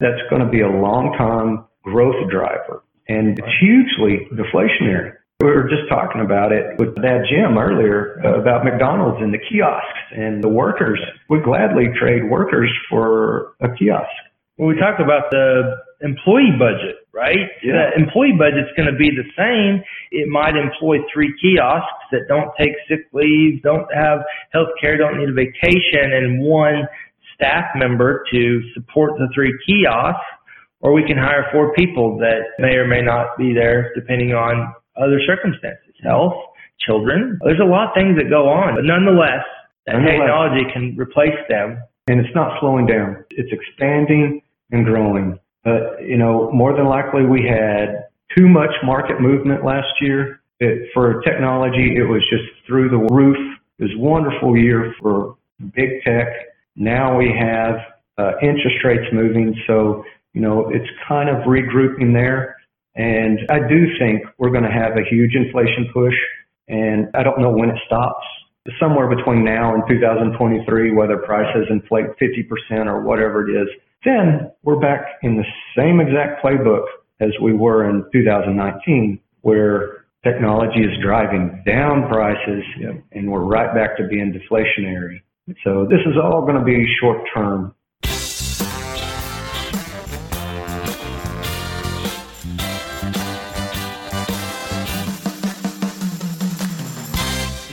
That's 0.01 0.21
going 0.29 0.43
to 0.43 0.51
be 0.51 0.61
a 0.61 0.69
long-term 0.69 1.67
growth 1.83 2.29
driver, 2.31 2.83
and 3.09 3.39
it's 3.39 3.49
hugely 3.61 4.27
deflationary. 4.33 5.15
We 5.41 5.47
were 5.47 5.65
just 5.65 5.89
talking 5.89 6.21
about 6.21 6.53
it 6.53 6.79
with 6.79 6.95
that 6.97 7.25
Jim 7.25 7.57
earlier 7.57 8.21
about 8.21 8.63
McDonald's 8.63 9.23
and 9.23 9.33
the 9.33 9.41
kiosks 9.41 10.13
and 10.13 10.45
the 10.45 10.49
workers. 10.49 11.01
Would 11.31 11.45
gladly 11.45 11.89
trade 11.99 12.29
workers 12.29 12.69
for 12.91 13.55
a 13.61 13.69
kiosk. 13.73 14.13
Well, 14.59 14.69
we 14.69 14.77
talked 14.77 15.01
about 15.01 15.31
the 15.31 15.81
employee 16.03 16.53
budget, 16.59 16.97
right? 17.15 17.49
Yeah. 17.65 17.89
The 17.89 18.05
employee 18.05 18.37
budget's 18.37 18.69
going 18.77 18.93
to 18.93 18.99
be 18.99 19.09
the 19.09 19.25
same. 19.33 19.83
It 20.13 20.29
might 20.29 20.57
employ 20.57 20.99
three 21.13 21.33
kiosks 21.41 22.05
that 22.13 22.29
don't 22.29 22.53
take 22.59 22.77
sick 22.87 23.09
leave, 23.15 23.63
don't 23.63 23.89
have 23.95 24.21
health 24.53 24.77
care, 24.79 24.99
don't 24.99 25.17
need 25.17 25.31
a 25.31 25.33
vacation, 25.33 26.13
and 26.13 26.43
one 26.45 26.85
staff 27.35 27.65
member 27.77 28.25
to 28.31 28.61
support 28.75 29.13
the 29.17 29.29
three 29.35 29.57
kiosks. 29.67 30.21
Or 30.83 30.93
we 30.93 31.07
can 31.07 31.17
hire 31.17 31.47
four 31.53 31.73
people 31.73 32.19
that 32.19 32.41
may 32.59 32.77
or 32.77 32.87
may 32.87 33.01
not 33.01 33.37
be 33.39 33.55
there 33.55 33.93
depending 33.95 34.33
on 34.33 34.75
other 35.01 35.19
circumstances, 35.27 35.95
health, 36.03 36.35
children. 36.79 37.39
There's 37.43 37.61
a 37.61 37.69
lot 37.69 37.89
of 37.89 37.95
things 37.95 38.17
that 38.19 38.29
go 38.31 38.49
on, 38.49 38.75
but 38.77 38.85
nonetheless, 38.85 39.45
that 39.87 39.97
nonetheless, 39.97 40.21
technology 40.21 40.65
can 40.73 40.97
replace 40.97 41.41
them. 41.49 41.83
And 42.09 42.21
it's 42.21 42.35
not 42.35 42.59
slowing 42.61 42.87
down. 42.87 43.25
It's 43.31 43.53
expanding 43.53 44.43
and 44.71 44.85
growing. 44.85 45.39
But, 45.63 46.03
you 46.03 46.17
know, 46.17 46.51
more 46.53 46.75
than 46.75 46.87
likely 46.87 47.25
we 47.25 47.47
had 47.47 48.09
too 48.37 48.49
much 48.49 48.71
market 48.83 49.21
movement 49.21 49.65
last 49.65 49.89
year. 50.01 50.41
It, 50.59 50.91
for 50.93 51.21
technology, 51.23 51.97
it 51.97 52.03
was 52.09 52.23
just 52.31 52.45
through 52.67 52.91
the 52.91 53.15
roof. 53.15 53.37
It 53.79 53.85
was 53.85 53.93
a 53.97 53.99
wonderful 53.99 54.57
year 54.57 54.95
for 55.01 55.37
big 55.75 56.03
tech. 56.05 56.29
Now 56.77 57.17
we 57.17 57.33
have 57.39 57.77
uh, 58.19 58.33
interest 58.43 58.77
rates 58.85 59.07
moving. 59.13 59.55
So, 59.67 60.05
you 60.33 60.41
know, 60.41 60.69
it's 60.71 60.89
kind 61.07 61.29
of 61.29 61.45
regrouping 61.45 62.13
there. 62.13 62.57
And 62.95 63.39
I 63.51 63.61
do 63.61 63.87
think 63.99 64.23
we're 64.39 64.51
going 64.51 64.65
to 64.65 64.71
have 64.71 64.97
a 64.97 65.05
huge 65.09 65.35
inflation 65.35 65.91
push, 65.93 66.15
and 66.69 67.09
I 67.15 67.23
don't 67.23 67.41
know 67.41 67.51
when 67.51 67.71
it 67.71 67.79
stops. 67.87 68.25
Somewhere 68.79 69.09
between 69.09 69.45
now 69.45 69.75
and 69.75 69.83
2023, 69.89 70.93
whether 70.95 71.17
prices 71.19 71.67
inflate 71.71 72.07
50% 72.21 72.87
or 72.87 73.01
whatever 73.03 73.49
it 73.49 73.63
is, 73.63 73.69
then 74.05 74.51
we're 74.63 74.79
back 74.79 75.19
in 75.23 75.37
the 75.37 75.45
same 75.77 76.01
exact 76.01 76.45
playbook 76.45 76.85
as 77.21 77.31
we 77.43 77.53
were 77.53 77.89
in 77.89 78.05
2019, 78.13 79.21
where 79.43 80.05
technology 80.25 80.81
is 80.81 80.91
driving 81.03 81.63
down 81.67 82.09
prices 82.09 82.63
and 83.13 83.31
we're 83.31 83.45
right 83.45 83.75
back 83.75 83.97
to 83.97 84.07
being 84.09 84.33
deflationary. 84.33 85.23
So 85.65 85.87
this 85.89 86.01
is 86.07 86.15
all 86.23 86.43
going 86.43 86.59
to 86.59 86.65
be 86.65 86.87
short 87.01 87.23
term 87.35 87.75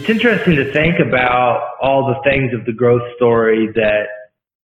it's 0.07 0.23
interesting 0.23 0.55
to 0.55 0.71
think 0.71 0.99
about 1.05 1.75
all 1.81 2.07
the 2.07 2.15
things 2.23 2.53
of 2.53 2.65
the 2.65 2.71
growth 2.71 3.03
story 3.17 3.67
that 3.75 4.07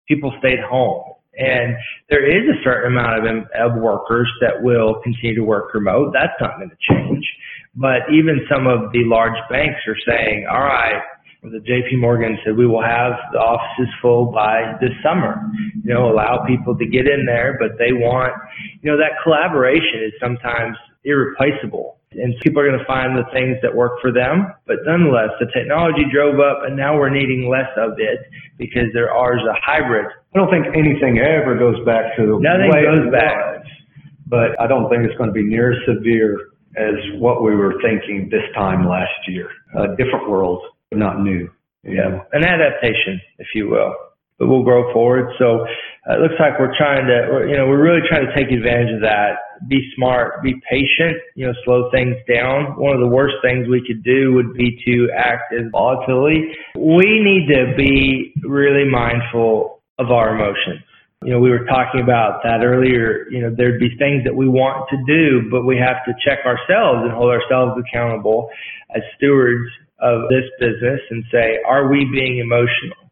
people 0.07 0.33
stayed 0.39 0.61
home. 0.61 1.03
And 1.37 1.75
there 2.09 2.23
is 2.23 2.47
a 2.47 2.63
certain 2.63 2.93
amount 2.93 3.27
of, 3.27 3.43
of 3.51 3.81
workers 3.81 4.31
that 4.39 4.63
will 4.63 5.01
continue 5.03 5.35
to 5.35 5.43
work 5.43 5.73
remote. 5.73 6.13
That's 6.13 6.31
not 6.39 6.55
going 6.55 6.69
to 6.69 6.77
change. 6.89 7.25
But 7.75 8.07
even 8.09 8.39
some 8.49 8.67
of 8.67 8.93
the 8.93 9.03
large 9.03 9.35
banks 9.49 9.81
are 9.85 9.97
saying, 10.07 10.47
all 10.49 10.63
right, 10.63 11.01
the 11.41 11.59
JP 11.59 11.99
Morgan 11.99 12.37
said 12.45 12.55
we 12.55 12.65
will 12.65 12.81
have 12.81 13.11
the 13.33 13.39
offices 13.39 13.91
full 14.01 14.31
by 14.31 14.77
this 14.79 14.95
summer. 15.03 15.43
You 15.83 15.93
know, 15.93 16.09
allow 16.09 16.45
people 16.47 16.77
to 16.77 16.85
get 16.85 17.05
in 17.05 17.25
there, 17.25 17.57
but 17.59 17.77
they 17.77 17.91
want, 17.91 18.31
you 18.81 18.89
know, 18.89 18.97
that 18.97 19.19
collaboration 19.25 20.07
is 20.07 20.13
sometimes 20.21 20.77
irreplaceable 21.05 21.99
and 22.15 22.33
people 22.41 22.61
are 22.61 22.67
going 22.67 22.79
to 22.79 22.85
find 22.85 23.17
the 23.17 23.25
things 23.33 23.57
that 23.61 23.73
work 23.73 23.99
for 24.01 24.11
them. 24.11 24.53
But 24.67 24.85
nonetheless, 24.85 25.33
the 25.39 25.47
technology 25.53 26.05
drove 26.11 26.39
up, 26.39 26.63
and 26.65 26.77
now 26.77 26.97
we're 26.97 27.09
needing 27.09 27.49
less 27.49 27.69
of 27.77 27.97
it 27.97 28.19
because 28.57 28.89
there 28.93 29.11
are 29.11 29.33
a 29.33 29.57
hybrid. 29.63 30.05
I 30.05 30.37
don't 30.37 30.49
think 30.49 30.67
anything 30.75 31.19
ever 31.19 31.57
goes 31.57 31.77
back 31.85 32.15
to 32.17 32.21
the 32.25 32.37
Nothing 32.39 32.69
way 32.69 32.85
goes 32.85 33.07
it 33.07 33.11
back. 33.11 33.35
was, 33.57 33.65
but 34.27 34.49
I 34.61 34.67
don't 34.67 34.89
think 34.89 35.03
it's 35.05 35.17
going 35.17 35.29
to 35.29 35.33
be 35.33 35.43
near 35.43 35.73
as 35.73 35.79
severe 35.85 36.53
as 36.77 36.95
what 37.17 37.43
we 37.43 37.55
were 37.55 37.75
thinking 37.81 38.29
this 38.31 38.45
time 38.55 38.87
last 38.87 39.13
year. 39.27 39.49
A 39.77 39.95
different 39.95 40.29
world, 40.29 40.61
but 40.89 40.99
not 40.99 41.21
new. 41.21 41.49
Yeah, 41.83 42.23
an 42.31 42.45
adaptation, 42.45 43.19
if 43.39 43.47
you 43.53 43.69
will 43.69 43.93
but 44.39 44.47
we'll 44.47 44.63
grow 44.63 44.91
forward. 44.93 45.31
So 45.39 45.65
Uh, 46.03 46.17
it 46.17 46.19
looks 46.19 46.35
like 46.39 46.59
we're 46.59 46.75
trying 46.75 47.07
to, 47.07 47.47
you 47.47 47.55
know, 47.55 47.65
we're 47.67 47.81
really 47.81 48.05
trying 48.09 48.27
to 48.27 48.33
take 48.35 48.51
advantage 48.51 48.93
of 48.95 49.01
that. 49.01 49.39
Be 49.69 49.79
smart, 49.95 50.43
be 50.43 50.53
patient, 50.69 51.15
you 51.35 51.47
know, 51.47 51.53
slow 51.63 51.89
things 51.91 52.15
down. 52.27 52.75
One 52.75 52.93
of 52.93 52.99
the 52.99 53.07
worst 53.07 53.35
things 53.41 53.69
we 53.69 53.81
could 53.87 54.03
do 54.03 54.33
would 54.33 54.53
be 54.53 54.77
to 54.85 55.07
act 55.15 55.53
as 55.53 55.63
volatility. 55.71 56.51
We 56.75 57.23
need 57.23 57.47
to 57.55 57.73
be 57.77 58.33
really 58.43 58.89
mindful 58.89 59.81
of 59.97 60.11
our 60.11 60.35
emotions. 60.35 60.83
You 61.23 61.31
know, 61.31 61.39
we 61.39 61.51
were 61.51 61.63
talking 61.63 62.01
about 62.01 62.43
that 62.43 62.65
earlier. 62.65 63.25
You 63.31 63.43
know, 63.43 63.55
there'd 63.55 63.79
be 63.79 63.95
things 63.97 64.25
that 64.25 64.35
we 64.35 64.49
want 64.49 64.89
to 64.89 64.97
do, 65.07 65.49
but 65.49 65.63
we 65.63 65.77
have 65.77 66.03
to 66.03 66.11
check 66.19 66.39
ourselves 66.45 67.07
and 67.07 67.11
hold 67.13 67.31
ourselves 67.31 67.79
accountable 67.79 68.49
as 68.93 69.01
stewards 69.15 69.71
of 69.99 70.27
this 70.27 70.43
business 70.59 70.99
and 71.11 71.23
say, 71.31 71.59
are 71.65 71.87
we 71.87 72.03
being 72.11 72.39
emotional? 72.39 73.02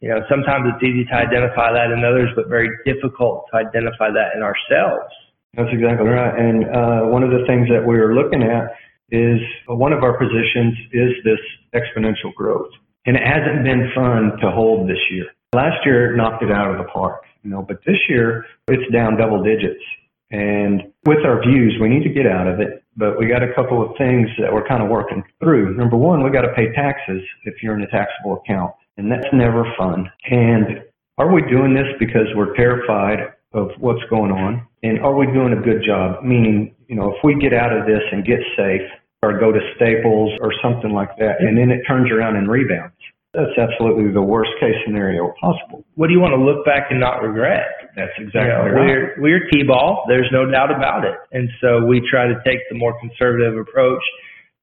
You 0.00 0.08
know, 0.08 0.20
sometimes 0.28 0.64
it's 0.72 0.82
easy 0.82 1.04
to 1.04 1.14
identify 1.14 1.72
that 1.76 1.92
in 1.92 2.00
others, 2.04 2.32
but 2.34 2.48
very 2.48 2.68
difficult 2.84 3.44
to 3.52 3.60
identify 3.60 4.08
that 4.08 4.32
in 4.34 4.40
ourselves. 4.40 5.12
That's 5.54 5.68
exactly 5.72 6.08
right. 6.08 6.32
And 6.32 6.64
uh, 6.64 7.00
one 7.12 7.22
of 7.22 7.30
the 7.30 7.44
things 7.46 7.68
that 7.68 7.84
we 7.84 7.98
are 8.00 8.14
looking 8.14 8.42
at 8.42 8.72
is 9.10 9.40
uh, 9.68 9.74
one 9.74 9.92
of 9.92 10.02
our 10.02 10.16
positions 10.16 10.72
is 10.92 11.10
this 11.24 11.42
exponential 11.74 12.32
growth. 12.34 12.70
And 13.04 13.16
it 13.16 13.22
hasn't 13.22 13.64
been 13.64 13.90
fun 13.94 14.38
to 14.40 14.50
hold 14.50 14.88
this 14.88 15.00
year. 15.10 15.26
Last 15.52 15.84
year 15.84 16.12
it 16.12 16.16
knocked 16.16 16.42
it 16.42 16.52
out 16.52 16.70
of 16.70 16.78
the 16.78 16.88
park, 16.92 17.22
you 17.42 17.50
know, 17.50 17.60
but 17.60 17.80
this 17.84 17.98
year 18.08 18.46
it's 18.68 18.90
down 18.92 19.18
double 19.18 19.42
digits. 19.42 19.82
And 20.30 20.92
with 21.04 21.26
our 21.26 21.42
views, 21.42 21.76
we 21.80 21.88
need 21.88 22.04
to 22.04 22.14
get 22.14 22.24
out 22.24 22.46
of 22.46 22.60
it, 22.60 22.84
but 22.96 23.18
we 23.18 23.26
got 23.26 23.42
a 23.42 23.52
couple 23.52 23.82
of 23.82 23.98
things 23.98 24.28
that 24.38 24.52
we're 24.52 24.66
kind 24.66 24.80
of 24.80 24.88
working 24.88 25.24
through. 25.42 25.74
Number 25.74 25.96
one, 25.96 26.22
we 26.22 26.30
got 26.30 26.42
to 26.42 26.54
pay 26.54 26.72
taxes 26.72 27.20
if 27.44 27.54
you're 27.62 27.74
in 27.74 27.82
a 27.82 27.90
taxable 27.90 28.38
account 28.38 28.72
and 29.00 29.10
that's 29.10 29.32
never 29.32 29.64
fun. 29.78 30.12
And 30.28 30.84
are 31.16 31.32
we 31.32 31.40
doing 31.48 31.72
this 31.72 31.88
because 31.98 32.28
we're 32.36 32.54
terrified 32.54 33.32
of 33.52 33.70
what's 33.78 34.04
going 34.10 34.30
on? 34.30 34.66
And 34.82 35.00
are 35.00 35.16
we 35.16 35.26
doing 35.32 35.56
a 35.56 35.60
good 35.60 35.82
job? 35.84 36.22
Meaning, 36.22 36.76
you 36.86 36.96
know, 36.96 37.16
if 37.16 37.24
we 37.24 37.34
get 37.40 37.52
out 37.52 37.72
of 37.72 37.86
this 37.86 38.04
and 38.12 38.24
get 38.24 38.40
safe 38.56 38.84
or 39.22 39.40
go 39.40 39.52
to 39.52 39.60
Staples 39.76 40.36
or 40.40 40.52
something 40.62 40.92
like 40.92 41.16
that, 41.18 41.40
and 41.40 41.56
then 41.56 41.70
it 41.70 41.80
turns 41.88 42.12
around 42.12 42.36
and 42.36 42.48
rebounds, 42.48 42.96
that's 43.32 43.56
absolutely 43.56 44.12
the 44.12 44.22
worst 44.22 44.50
case 44.60 44.76
scenario 44.84 45.32
possible. 45.40 45.84
What 45.94 46.08
do 46.08 46.12
you 46.12 46.20
want 46.20 46.36
to 46.36 46.42
look 46.42 46.64
back 46.64 46.90
and 46.90 47.00
not 47.00 47.22
regret? 47.22 47.88
That's 47.96 48.12
exactly 48.18 48.42
You 48.42 48.48
know, 48.48 48.64
right. 48.68 49.16
We're 49.16 49.40
we're 49.40 49.48
T-ball. 49.52 50.04
There's 50.08 50.28
no 50.32 50.50
doubt 50.50 50.74
about 50.74 51.04
it. 51.04 51.16
And 51.32 51.48
so 51.60 51.86
we 51.86 52.02
try 52.10 52.26
to 52.28 52.36
take 52.44 52.60
the 52.68 52.76
more 52.76 52.98
conservative 53.00 53.56
approach. 53.56 54.02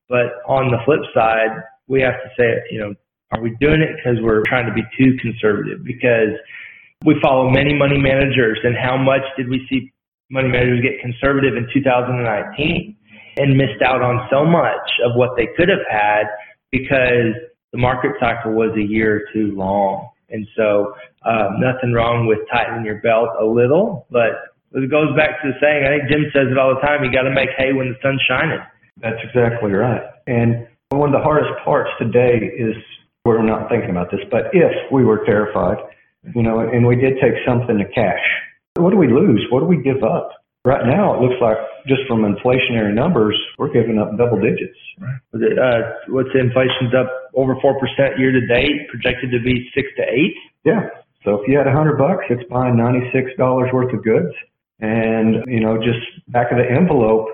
But 0.10 0.46
on 0.48 0.72
the 0.72 0.78
flip 0.86 1.02
side, 1.14 1.64
we 1.88 2.02
have 2.02 2.16
to 2.22 2.30
say, 2.38 2.64
you 2.72 2.80
know, 2.80 2.94
are 3.32 3.42
we 3.42 3.56
doing 3.60 3.82
it 3.82 3.96
because 3.98 4.22
we're 4.22 4.44
trying 4.48 4.68
to 4.68 4.74
be 4.74 4.84
too 4.98 5.18
conservative? 5.22 5.84
Because 5.84 6.36
we 7.06 7.16
follow 7.22 7.50
many 7.50 7.74
money 7.74 7.98
managers, 7.98 8.58
and 8.64 8.76
how 8.76 8.98
much 8.98 9.22
did 9.36 9.50
we 9.50 9.66
see 9.70 9.92
money 10.30 10.48
managers 10.48 10.82
get 10.82 11.00
conservative 11.02 11.56
in 11.56 11.68
2019 11.74 12.96
and 13.38 13.58
missed 13.58 13.82
out 13.86 14.02
on 14.02 14.28
so 14.32 14.44
much 14.44 14.90
of 15.06 15.16
what 15.16 15.38
they 15.38 15.48
could 15.56 15.70
have 15.70 15.86
had 15.90 16.24
because 16.72 17.36
the 17.72 17.78
market 17.78 18.12
cycle 18.20 18.54
was 18.54 18.72
a 18.76 18.82
year 18.82 19.28
too 19.34 19.54
long. 19.56 20.10
And 20.30 20.46
so, 20.58 20.94
um, 21.24 21.60
nothing 21.60 21.94
wrong 21.94 22.28
with 22.28 22.40
tightening 22.52 22.86
your 22.86 23.00
belt 23.00 23.30
a 23.40 23.46
little, 23.46 24.08
but 24.12 24.52
it 24.74 24.92
goes 24.92 25.16
back 25.16 25.42
to 25.42 25.52
the 25.52 25.56
saying. 25.62 25.86
I 25.86 26.00
think 26.00 26.12
Jim 26.12 26.26
says 26.34 26.52
it 26.52 26.58
all 26.58 26.76
the 26.76 26.82
time. 26.82 27.04
You 27.04 27.12
got 27.12 27.24
to 27.24 27.32
make 27.32 27.50
hay 27.58 27.72
when 27.72 27.90
the 27.90 27.96
sun's 28.02 28.22
shining. 28.28 28.60
That's 29.00 29.20
exactly 29.24 29.72
right. 29.72 30.02
And 30.26 30.68
one 30.90 31.14
of 31.14 31.16
the 31.16 31.24
hardest 31.24 31.52
parts 31.64 31.90
today 32.00 32.40
is 32.58 32.76
we're 33.28 33.44
not 33.44 33.70
thinking 33.70 33.92
about 33.92 34.10
this, 34.10 34.22
but 34.32 34.48
if 34.54 34.72
we 34.92 35.04
were 35.04 35.26
terrified, 35.26 35.78
you 36.34 36.42
know, 36.42 36.60
and 36.60 36.88
we 36.88 36.96
did 36.96 37.20
take 37.22 37.36
something 37.46 37.78
to 37.78 37.86
cash, 37.92 38.24
what 38.76 38.92
do 38.92 38.98
we 38.98 39.08
lose? 39.08 39.46
What 39.52 39.60
do 39.60 39.66
we 39.66 39.84
give 39.84 40.04
up? 40.04 40.32
Right 40.64 40.86
now, 40.86 41.16
it 41.16 41.22
looks 41.22 41.40
like 41.42 41.58
just 41.88 42.02
from 42.08 42.24
inflationary 42.24 42.94
numbers, 42.94 43.36
we're 43.58 43.72
giving 43.72 44.00
up 44.00 44.18
double 44.18 44.40
digits. 44.40 44.78
It, 45.34 45.60
uh, 45.60 45.92
what's 46.08 46.30
the 46.34 46.40
inflation's 46.40 46.96
up 46.96 47.08
over 47.36 47.56
4% 47.56 47.76
year 48.18 48.32
to 48.32 48.48
date, 48.48 48.88
projected 48.90 49.32
to 49.32 49.40
be 49.40 49.70
6 49.76 49.88
to 49.98 50.04
8. 50.04 50.34
Yeah. 50.66 50.90
So 51.28 51.36
if 51.36 51.48
you 51.48 51.58
had 51.58 51.68
a 51.68 51.74
hundred 51.74 51.98
bucks, 51.98 52.24
it's 52.30 52.48
buying 52.50 52.78
ninety-six 52.78 53.32
dollars 53.38 53.70
worth 53.74 53.94
of 53.94 54.02
goods, 54.02 54.34
and 54.80 55.44
you 55.46 55.60
know, 55.60 55.78
just 55.78 56.00
back 56.30 56.52
of 56.52 56.58
the 56.58 56.64
envelope, 56.64 57.28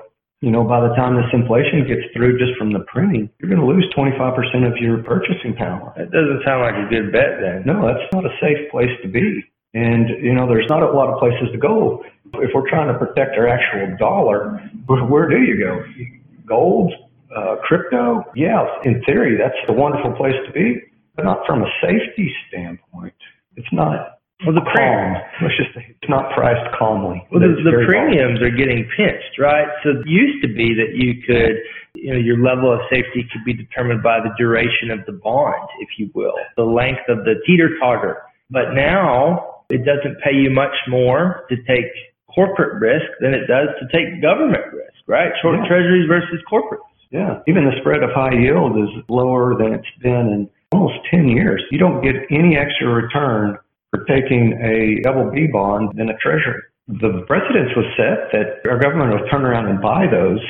you 0.43 0.51
know, 0.51 0.67
by 0.67 0.84
the 0.84 0.91
time 0.99 1.15
this 1.15 1.32
inflation 1.32 1.88
gets 1.88 2.03
through, 2.12 2.38
just 2.38 2.60
from 2.60 2.73
the 2.75 2.84
printing, 2.91 3.32
you're 3.39 3.47
going 3.47 3.63
to 3.63 3.65
lose 3.65 3.88
twenty-five 3.95 4.36
percent 4.36 4.67
of 4.67 4.75
your 4.75 4.99
purchasing 5.01 5.56
power. 5.56 5.95
That 5.95 6.12
doesn't 6.12 6.43
sound 6.43 6.67
like 6.67 6.75
a 6.75 6.88
good 6.91 7.15
bet 7.15 7.39
then. 7.39 7.63
No, 7.63 7.88
that's 7.88 8.03
not 8.12 8.25
a 8.25 8.34
safe 8.43 8.67
place 8.69 8.91
to 9.03 9.08
be. 9.08 9.39
And, 9.73 10.10
you 10.21 10.34
know, 10.36 10.45
there's 10.45 10.67
not 10.67 10.84
a 10.84 10.91
lot 10.91 11.08
of 11.08 11.17
places 11.17 11.47
to 11.53 11.58
go. 11.58 12.03
If 12.36 12.51
we're 12.53 12.69
trying 12.69 12.91
to 12.91 12.99
protect 12.99 13.38
our 13.39 13.47
actual 13.47 13.95
dollar, 13.97 14.60
where, 14.86 15.03
where 15.06 15.29
do 15.29 15.39
you 15.41 15.58
go? 15.58 15.82
Gold, 16.45 16.93
uh, 17.36 17.56
crypto? 17.63 18.25
Yeah, 18.36 18.67
in 18.84 19.01
theory, 19.03 19.38
that's 19.38 19.56
a 19.69 19.73
wonderful 19.73 20.12
place 20.13 20.36
to 20.45 20.51
be, 20.51 20.75
but 21.15 21.23
not 21.23 21.45
from 21.47 21.63
a 21.63 21.71
safety 21.82 22.36
standpoint. 22.49 23.15
It's 23.56 23.71
not 23.71 24.12
Well, 24.41 24.56
the 24.56 24.65
calm. 24.76 25.13
Let's 25.41 25.56
just 25.56 25.72
say 25.78 25.86
it's 25.88 26.10
not 26.10 26.34
priced 26.36 26.67
calmly. 26.76 27.24
well, 27.32 27.39
the, 27.39 27.54
the 27.63 27.86
premiums 27.88 28.41
are 28.41 28.50
getting 28.52 28.84
pinched, 28.98 29.39
right? 29.39 29.67
So 29.84 29.91
it 30.02 30.08
used 30.08 30.41
to 30.43 30.50
be 30.52 30.74
that 30.76 30.98
you 30.98 31.22
could, 31.24 31.56
you 31.96 32.12
know, 32.12 32.19
your 32.19 32.41
level 32.41 32.74
of 32.74 32.82
safety 32.89 33.24
could 33.32 33.46
be 33.46 33.54
determined 33.54 34.04
by 34.04 34.19
the 34.19 34.34
duration 34.38 34.91
of 34.91 35.06
the 35.06 35.13
bond, 35.13 35.69
if 35.80 35.89
you 35.98 36.10
will, 36.13 36.36
the 36.58 36.63
length 36.67 37.08
of 37.08 37.24
the 37.24 37.36
teeter 37.48 37.69
totter. 37.80 38.17
But 38.50 38.74
now 38.76 39.63
it 39.69 39.86
doesn't 39.86 40.19
pay 40.19 40.36
you 40.36 40.50
much 40.52 40.76
more 40.89 41.46
to 41.50 41.56
take 41.63 41.88
corporate 42.28 42.82
risk 42.82 43.08
than 43.22 43.34
it 43.34 43.48
does 43.48 43.69
to 43.80 43.86
take 43.96 44.22
government 44.22 44.65
risk, 44.74 45.00
right? 45.08 45.32
Short 45.41 45.56
Yeah. 45.62 45.67
treasuries 45.67 46.08
versus 46.10 46.41
corporates. 46.52 46.84
Yeah, 47.12 47.39
even 47.48 47.63
the 47.65 47.78
spread 47.80 48.02
of 48.02 48.10
high 48.10 48.34
yield 48.34 48.76
is 48.76 48.89
lower 49.08 49.56
than 49.56 49.72
it's 49.74 49.88
been 50.02 50.28
in 50.34 50.50
almost 50.72 50.98
10 51.12 51.30
years. 51.30 51.63
You 51.69 51.78
don't 51.78 52.02
get 52.02 52.15
any 52.32 52.58
extra 52.58 52.89
return 52.89 53.60
for 53.93 54.03
taking 54.06 54.58
a 54.58 55.01
double 55.03 55.29
B 55.29 55.45
bond 55.45 55.93
than 55.95 56.10
a 56.10 56.17
treasury. 56.17 56.62
The 56.88 57.23
precedence 57.27 57.69
was 57.77 57.86
set 57.95 58.34
that 58.34 58.69
our 58.69 58.79
government 58.79 59.13
will 59.13 59.29
turn 59.29 59.45
around 59.45 59.67
and 59.67 59.79
buy 59.79 60.10
those, 60.10 60.41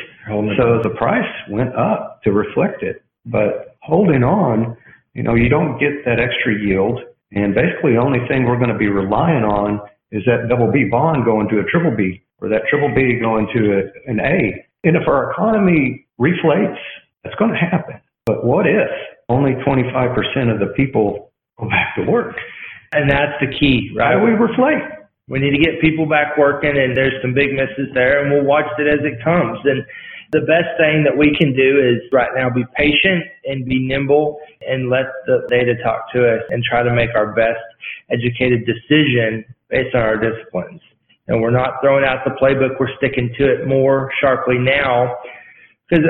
so 0.57 0.79
the 0.81 0.95
price 0.97 1.29
went 1.51 1.75
up 1.75 2.23
to 2.23 2.31
reflect 2.31 2.81
it. 2.81 3.03
But 3.25 3.75
holding 3.81 4.23
on, 4.23 4.77
you 5.13 5.23
know, 5.23 5.35
you 5.35 5.49
don't 5.49 5.77
get 5.77 6.05
that 6.05 6.19
extra 6.19 6.57
yield, 6.57 7.01
and 7.33 7.53
basically 7.53 7.93
the 7.93 8.01
only 8.01 8.25
thing 8.27 8.45
we're 8.45 8.57
going 8.57 8.71
to 8.73 8.79
be 8.79 8.87
relying 8.87 9.43
on 9.43 9.81
is 10.11 10.23
that 10.25 10.47
double 10.49 10.71
B 10.71 10.85
bond 10.89 11.25
going 11.25 11.49
to 11.49 11.59
a 11.59 11.63
triple 11.65 11.95
B 11.95 12.23
or 12.39 12.47
that 12.49 12.63
triple 12.69 12.89
B 12.95 13.19
going 13.19 13.47
to 13.53 13.59
a, 13.77 14.09
an 14.09 14.19
A. 14.19 14.65
And 14.87 14.95
if 14.95 15.07
our 15.07 15.31
economy 15.31 16.07
reflates, 16.19 16.79
that's 17.23 17.35
going 17.35 17.51
to 17.51 17.57
happen. 17.57 17.99
But 18.25 18.45
what 18.45 18.65
if 18.65 18.89
only 19.29 19.53
25% 19.67 20.51
of 20.51 20.59
the 20.59 20.73
people 20.75 21.31
go 21.59 21.67
back 21.69 21.95
to 21.97 22.09
work? 22.09 22.35
And 22.93 23.09
that's 23.09 23.33
the 23.41 23.47
key, 23.59 23.91
right? 23.95 24.13
How 24.13 24.23
we 24.23 24.31
reflate? 24.31 25.03
We 25.27 25.39
need 25.39 25.51
to 25.51 25.63
get 25.63 25.81
people 25.81 26.05
back 26.05 26.37
working, 26.37 26.77
and 26.77 26.95
there's 26.95 27.13
some 27.21 27.33
big 27.33 27.53
misses 27.53 27.89
there, 27.93 28.21
and 28.21 28.31
we'll 28.31 28.43
watch 28.45 28.67
it 28.77 28.87
as 28.87 28.99
it 29.01 29.23
comes. 29.23 29.57
And 29.63 29.83
the 30.31 30.41
best 30.41 30.77
thing 30.77 31.03
that 31.05 31.17
we 31.17 31.33
can 31.37 31.55
do 31.55 31.79
is 31.79 32.01
right 32.11 32.29
now 32.35 32.49
be 32.49 32.65
patient 32.75 33.23
and 33.45 33.65
be 33.65 33.87
nimble 33.87 34.39
and 34.67 34.89
let 34.89 35.05
the 35.25 35.47
data 35.49 35.75
talk 35.83 36.11
to 36.13 36.27
us 36.27 36.41
and 36.49 36.63
try 36.63 36.83
to 36.83 36.93
make 36.93 37.09
our 37.15 37.33
best 37.33 37.61
educated 38.11 38.65
decision 38.65 39.45
based 39.69 39.95
on 39.95 40.01
our 40.01 40.17
disciplines. 40.17 40.81
And 41.27 41.41
we're 41.41 41.51
not 41.51 41.81
throwing 41.81 42.03
out 42.03 42.25
the 42.25 42.31
playbook, 42.31 42.79
we're 42.79 42.93
sticking 42.97 43.33
to 43.37 43.45
it 43.45 43.67
more 43.67 44.11
sharply 44.19 44.57
now. 44.57 45.15
Because 45.87 46.05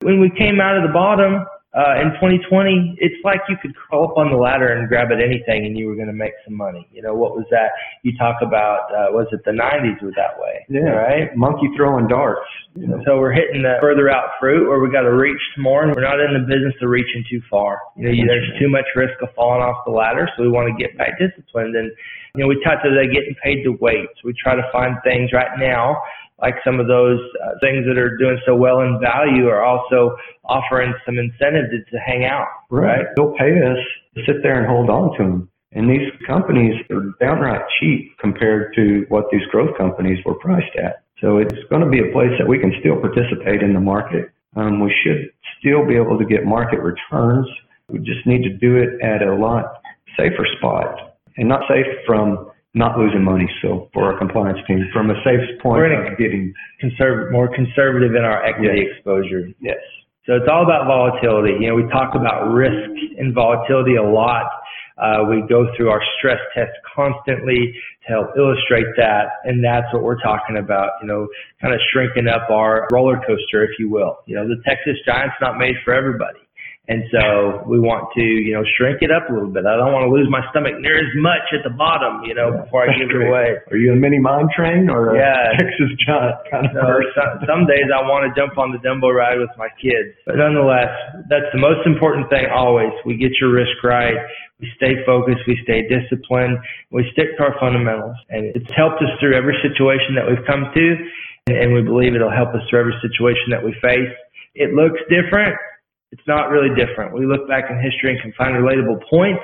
when 0.00 0.20
we 0.20 0.30
came 0.30 0.60
out 0.60 0.76
of 0.76 0.82
the 0.82 0.92
bottom, 0.92 1.44
uh, 1.74 1.98
in 1.98 2.14
2020, 2.22 3.02
it's 3.02 3.18
like 3.26 3.42
you 3.50 3.56
could 3.58 3.74
crawl 3.74 4.06
up 4.06 4.16
on 4.16 4.30
the 4.30 4.38
ladder 4.38 4.70
and 4.70 4.86
grab 4.86 5.10
at 5.10 5.18
anything 5.18 5.66
and 5.66 5.76
you 5.76 5.90
were 5.90 5.98
going 5.98 6.06
to 6.06 6.14
make 6.14 6.30
some 6.46 6.54
money. 6.54 6.86
You 6.94 7.02
know, 7.02 7.14
what 7.14 7.34
was 7.34 7.46
that? 7.50 7.74
You 8.06 8.16
talk 8.16 8.38
about, 8.46 8.94
uh, 8.94 9.10
was 9.10 9.26
it 9.34 9.42
the 9.44 9.50
90s 9.50 9.98
was 9.98 10.14
that 10.14 10.38
way? 10.38 10.62
Yeah. 10.70 10.94
Right? 10.94 11.34
Monkey 11.34 11.66
throwing 11.76 12.06
darts. 12.06 12.46
You 12.78 12.86
know, 12.86 13.02
So 13.04 13.18
we're 13.18 13.34
hitting 13.34 13.62
the 13.62 13.74
further 13.82 14.08
out 14.08 14.38
fruit 14.38 14.68
where 14.68 14.78
we 14.78 14.86
got 14.86 15.02
to 15.02 15.14
reach 15.14 15.42
more 15.58 15.82
and 15.82 15.90
we're 15.90 16.06
not 16.06 16.22
in 16.22 16.38
the 16.38 16.46
business 16.46 16.78
of 16.78 16.88
reaching 16.90 17.26
too 17.28 17.42
far. 17.50 17.82
You 17.96 18.06
know, 18.06 18.14
you, 18.14 18.22
there's 18.22 18.50
too 18.62 18.70
much 18.70 18.86
risk 18.94 19.18
of 19.20 19.34
falling 19.34 19.62
off 19.62 19.82
the 19.84 19.90
ladder. 19.90 20.30
So 20.36 20.46
we 20.46 20.50
want 20.50 20.70
to 20.70 20.78
get 20.78 20.96
back 20.96 21.18
disciplined. 21.18 21.74
And, 21.74 21.90
you 22.38 22.42
know, 22.42 22.46
we 22.46 22.62
talked 22.62 22.86
today 22.86 23.10
getting 23.10 23.34
paid 23.42 23.64
to 23.66 23.74
wait. 23.82 24.06
So 24.22 24.30
we 24.30 24.34
try 24.38 24.54
to 24.54 24.62
find 24.70 24.94
things 25.02 25.34
right 25.34 25.58
now 25.58 25.98
like 26.40 26.54
some 26.64 26.80
of 26.80 26.88
those 26.88 27.20
uh, 27.44 27.50
things 27.60 27.86
that 27.86 27.98
are 27.98 28.16
doing 28.16 28.38
so 28.44 28.54
well 28.54 28.80
in 28.80 29.00
value 29.00 29.46
are 29.46 29.64
also 29.64 30.16
offering 30.44 30.92
some 31.06 31.18
incentive 31.18 31.70
to, 31.70 31.90
to 31.90 31.98
hang 31.98 32.24
out, 32.24 32.48
right? 32.70 33.06
They'll 33.16 33.34
pay 33.38 33.52
us 33.62 33.78
to 34.16 34.22
sit 34.26 34.42
there 34.42 34.58
and 34.58 34.66
hold 34.66 34.90
on 34.90 35.16
to 35.18 35.22
them. 35.22 35.48
And 35.72 35.90
these 35.90 36.08
companies 36.26 36.74
are 36.90 37.14
downright 37.20 37.62
cheap 37.80 38.16
compared 38.18 38.74
to 38.76 39.06
what 39.08 39.24
these 39.32 39.44
growth 39.50 39.76
companies 39.76 40.18
were 40.24 40.34
priced 40.34 40.74
at. 40.76 41.02
So 41.20 41.38
it's 41.38 41.54
going 41.70 41.82
to 41.82 41.90
be 41.90 41.98
a 41.98 42.12
place 42.12 42.30
that 42.38 42.46
we 42.46 42.58
can 42.58 42.72
still 42.80 43.00
participate 43.00 43.62
in 43.62 43.72
the 43.72 43.80
market. 43.80 44.30
Um, 44.56 44.80
we 44.80 44.94
should 45.02 45.30
still 45.58 45.86
be 45.86 45.96
able 45.96 46.18
to 46.18 46.24
get 46.24 46.44
market 46.44 46.80
returns. 46.80 47.48
We 47.88 47.98
just 47.98 48.24
need 48.26 48.42
to 48.44 48.50
do 48.50 48.76
it 48.76 49.00
at 49.02 49.22
a 49.22 49.34
lot 49.34 49.80
safer 50.16 50.46
spot 50.58 51.16
and 51.36 51.48
not 51.48 51.62
safe 51.68 51.86
from 52.06 52.50
not 52.74 52.98
losing 52.98 53.22
money. 53.22 53.48
So 53.62 53.88
for 53.94 54.04
our 54.12 54.18
compliance 54.18 54.58
team, 54.66 54.84
from 54.92 55.10
a 55.10 55.14
safe 55.24 55.40
point 55.62 55.78
We're 55.78 56.12
of 56.12 56.18
getting, 56.18 56.52
Conserv- 56.82 57.30
more 57.32 57.48
conservative 57.54 58.14
in 58.14 58.24
our 58.24 58.44
equity 58.44 58.82
Yes. 58.82 58.96
exposure. 58.96 59.48
yes, 59.60 59.78
So 60.26 60.34
it's 60.36 60.48
all 60.48 60.64
about 60.64 60.86
volatility. 60.86 61.52
You 61.60 61.68
know, 61.68 61.74
we 61.76 61.86
talk 61.90 62.14
about 62.14 62.50
risk 62.52 62.90
and 63.18 63.32
volatility 63.34 63.96
a 63.96 64.02
lot. 64.02 64.46
Uh, 64.96 65.26
we 65.28 65.42
go 65.48 65.72
through 65.76 65.90
our 65.90 66.02
stress 66.18 66.38
test 66.54 66.70
constantly 66.94 67.74
to 68.06 68.08
help 68.08 68.28
illustrate 68.36 68.86
that, 68.96 69.26
and 69.44 69.62
that's 69.62 69.92
what 69.92 70.02
we're 70.02 70.20
talking 70.20 70.56
about. 70.56 70.92
You 71.02 71.08
know, 71.08 71.28
kind 71.60 71.74
of 71.74 71.80
shrinking 71.92 72.28
up 72.28 72.48
our 72.48 72.88
roller 72.92 73.20
coaster, 73.26 73.64
if 73.64 73.78
you 73.78 73.88
will. 73.90 74.18
You 74.26 74.36
know, 74.36 74.46
the 74.48 74.62
Texas 74.64 74.96
Giants 75.04 75.34
not 75.40 75.58
made 75.58 75.74
for 75.84 75.92
everybody. 75.92 76.38
And 76.84 77.00
so 77.08 77.64
we 77.64 77.80
want 77.80 78.12
to, 78.12 78.20
you 78.20 78.52
know, 78.52 78.60
shrink 78.76 79.00
it 79.00 79.08
up 79.08 79.24
a 79.28 79.32
little 79.32 79.48
bit. 79.48 79.64
I 79.64 79.72
don't 79.80 79.96
want 79.96 80.04
to 80.04 80.12
lose 80.12 80.28
my 80.28 80.44
stomach 80.52 80.76
near 80.84 81.00
as 81.00 81.08
much 81.16 81.48
at 81.56 81.64
the 81.64 81.72
bottom, 81.72 82.28
you 82.28 82.36
know, 82.36 82.52
before 82.60 82.84
I 82.84 82.92
give 82.92 83.08
it 83.08 83.24
away. 83.24 83.56
Are 83.72 83.80
you 83.80 83.96
a 83.96 83.96
mini 83.96 84.20
mine 84.20 84.52
train 84.52 84.92
or 84.92 85.16
a 85.16 85.18
Yeah. 85.18 85.56
Texas 85.56 85.96
Giant 86.04 86.44
kind 86.52 86.68
of 86.68 86.76
So 86.76 86.84
some, 87.16 87.32
some 87.48 87.62
days 87.64 87.88
I 87.88 88.04
want 88.04 88.28
to 88.28 88.36
jump 88.36 88.60
on 88.60 88.68
the 88.68 88.80
Dumbo 88.84 89.08
ride 89.08 89.40
with 89.40 89.48
my 89.56 89.72
kids. 89.80 90.12
But 90.28 90.36
nonetheless, 90.36 90.92
that's 91.32 91.48
the 91.56 91.62
most 91.62 91.88
important 91.88 92.28
thing 92.28 92.52
always. 92.52 92.92
We 93.08 93.16
get 93.16 93.32
your 93.40 93.56
risk 93.56 93.80
right. 93.80 94.20
We 94.60 94.68
stay 94.76 95.00
focused. 95.08 95.48
We 95.48 95.56
stay 95.64 95.88
disciplined. 95.88 96.60
We 96.92 97.08
stick 97.16 97.32
to 97.40 97.48
our 97.48 97.56
fundamentals. 97.56 98.20
And 98.28 98.52
it's 98.52 98.68
helped 98.76 99.00
us 99.00 99.08
through 99.24 99.32
every 99.40 99.56
situation 99.64 100.20
that 100.20 100.28
we've 100.28 100.44
come 100.44 100.68
to. 100.68 100.86
And 101.48 101.72
we 101.72 101.80
believe 101.80 102.12
it'll 102.12 102.28
help 102.28 102.52
us 102.52 102.60
through 102.68 102.84
every 102.84 102.96
situation 103.00 103.56
that 103.56 103.64
we 103.64 103.72
face. 103.80 104.12
It 104.52 104.76
looks 104.76 105.00
different. 105.08 105.56
It's 106.14 106.30
not 106.30 106.46
really 106.54 106.70
different. 106.78 107.10
We 107.10 107.26
look 107.26 107.50
back 107.50 107.66
in 107.66 107.82
history 107.82 108.14
and 108.14 108.22
can 108.22 108.30
find 108.38 108.54
relatable 108.54 109.02
points. 109.10 109.42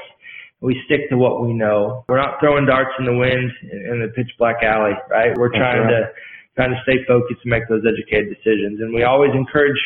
We 0.62 0.78
stick 0.86 1.10
to 1.10 1.18
what 1.18 1.42
we 1.42 1.50
know. 1.50 2.04
We're 2.06 2.22
not 2.22 2.38
throwing 2.38 2.62
darts 2.62 2.94
in 3.02 3.10
the 3.10 3.16
wind 3.16 3.50
in 3.90 3.98
the 3.98 4.14
pitch 4.14 4.30
black 4.38 4.62
alley, 4.62 4.94
right? 5.10 5.34
We're 5.34 5.50
trying 5.50 5.82
right. 5.82 6.06
to 6.06 6.14
trying 6.54 6.70
to 6.70 6.78
stay 6.86 7.02
focused 7.10 7.42
and 7.42 7.50
make 7.50 7.66
those 7.66 7.82
educated 7.82 8.30
decisions. 8.30 8.78
And 8.78 8.94
we 8.94 9.02
always 9.02 9.34
encourage 9.34 9.78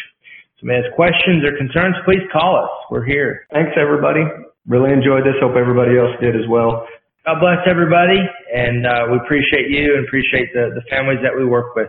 somebody 0.61 0.85
has 0.85 0.93
questions 0.93 1.41
or 1.41 1.57
concerns, 1.57 1.97
please 2.05 2.21
call 2.29 2.61
us. 2.61 2.73
We're 2.91 3.09
here. 3.09 3.49
Thanks, 3.49 3.73
everybody. 3.81 4.21
Really 4.69 4.93
enjoyed 4.93 5.25
this. 5.25 5.41
Hope 5.41 5.57
everybody 5.57 5.97
else 5.97 6.13
did 6.21 6.37
as 6.37 6.45
well. 6.53 6.85
God 7.25 7.41
bless 7.41 7.65
everybody, 7.65 8.21
and 8.53 8.85
uh, 8.85 9.09
we 9.09 9.17
appreciate 9.25 9.73
you 9.73 9.97
and 9.97 10.05
appreciate 10.05 10.53
the, 10.53 10.77
the 10.77 10.85
families 10.93 11.25
that 11.25 11.33
we 11.33 11.49
work 11.49 11.73
with. 11.73 11.89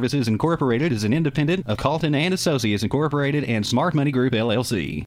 Services 0.01 0.27
Incorporated 0.27 0.91
is 0.91 1.03
an 1.03 1.13
independent 1.13 1.67
of 1.67 1.77
Calton 1.77 2.15
and 2.15 2.33
Associates 2.33 2.81
Incorporated 2.81 3.43
and 3.43 3.63
Smart 3.63 3.93
Money 3.93 4.09
Group 4.09 4.33
LLC. 4.33 4.99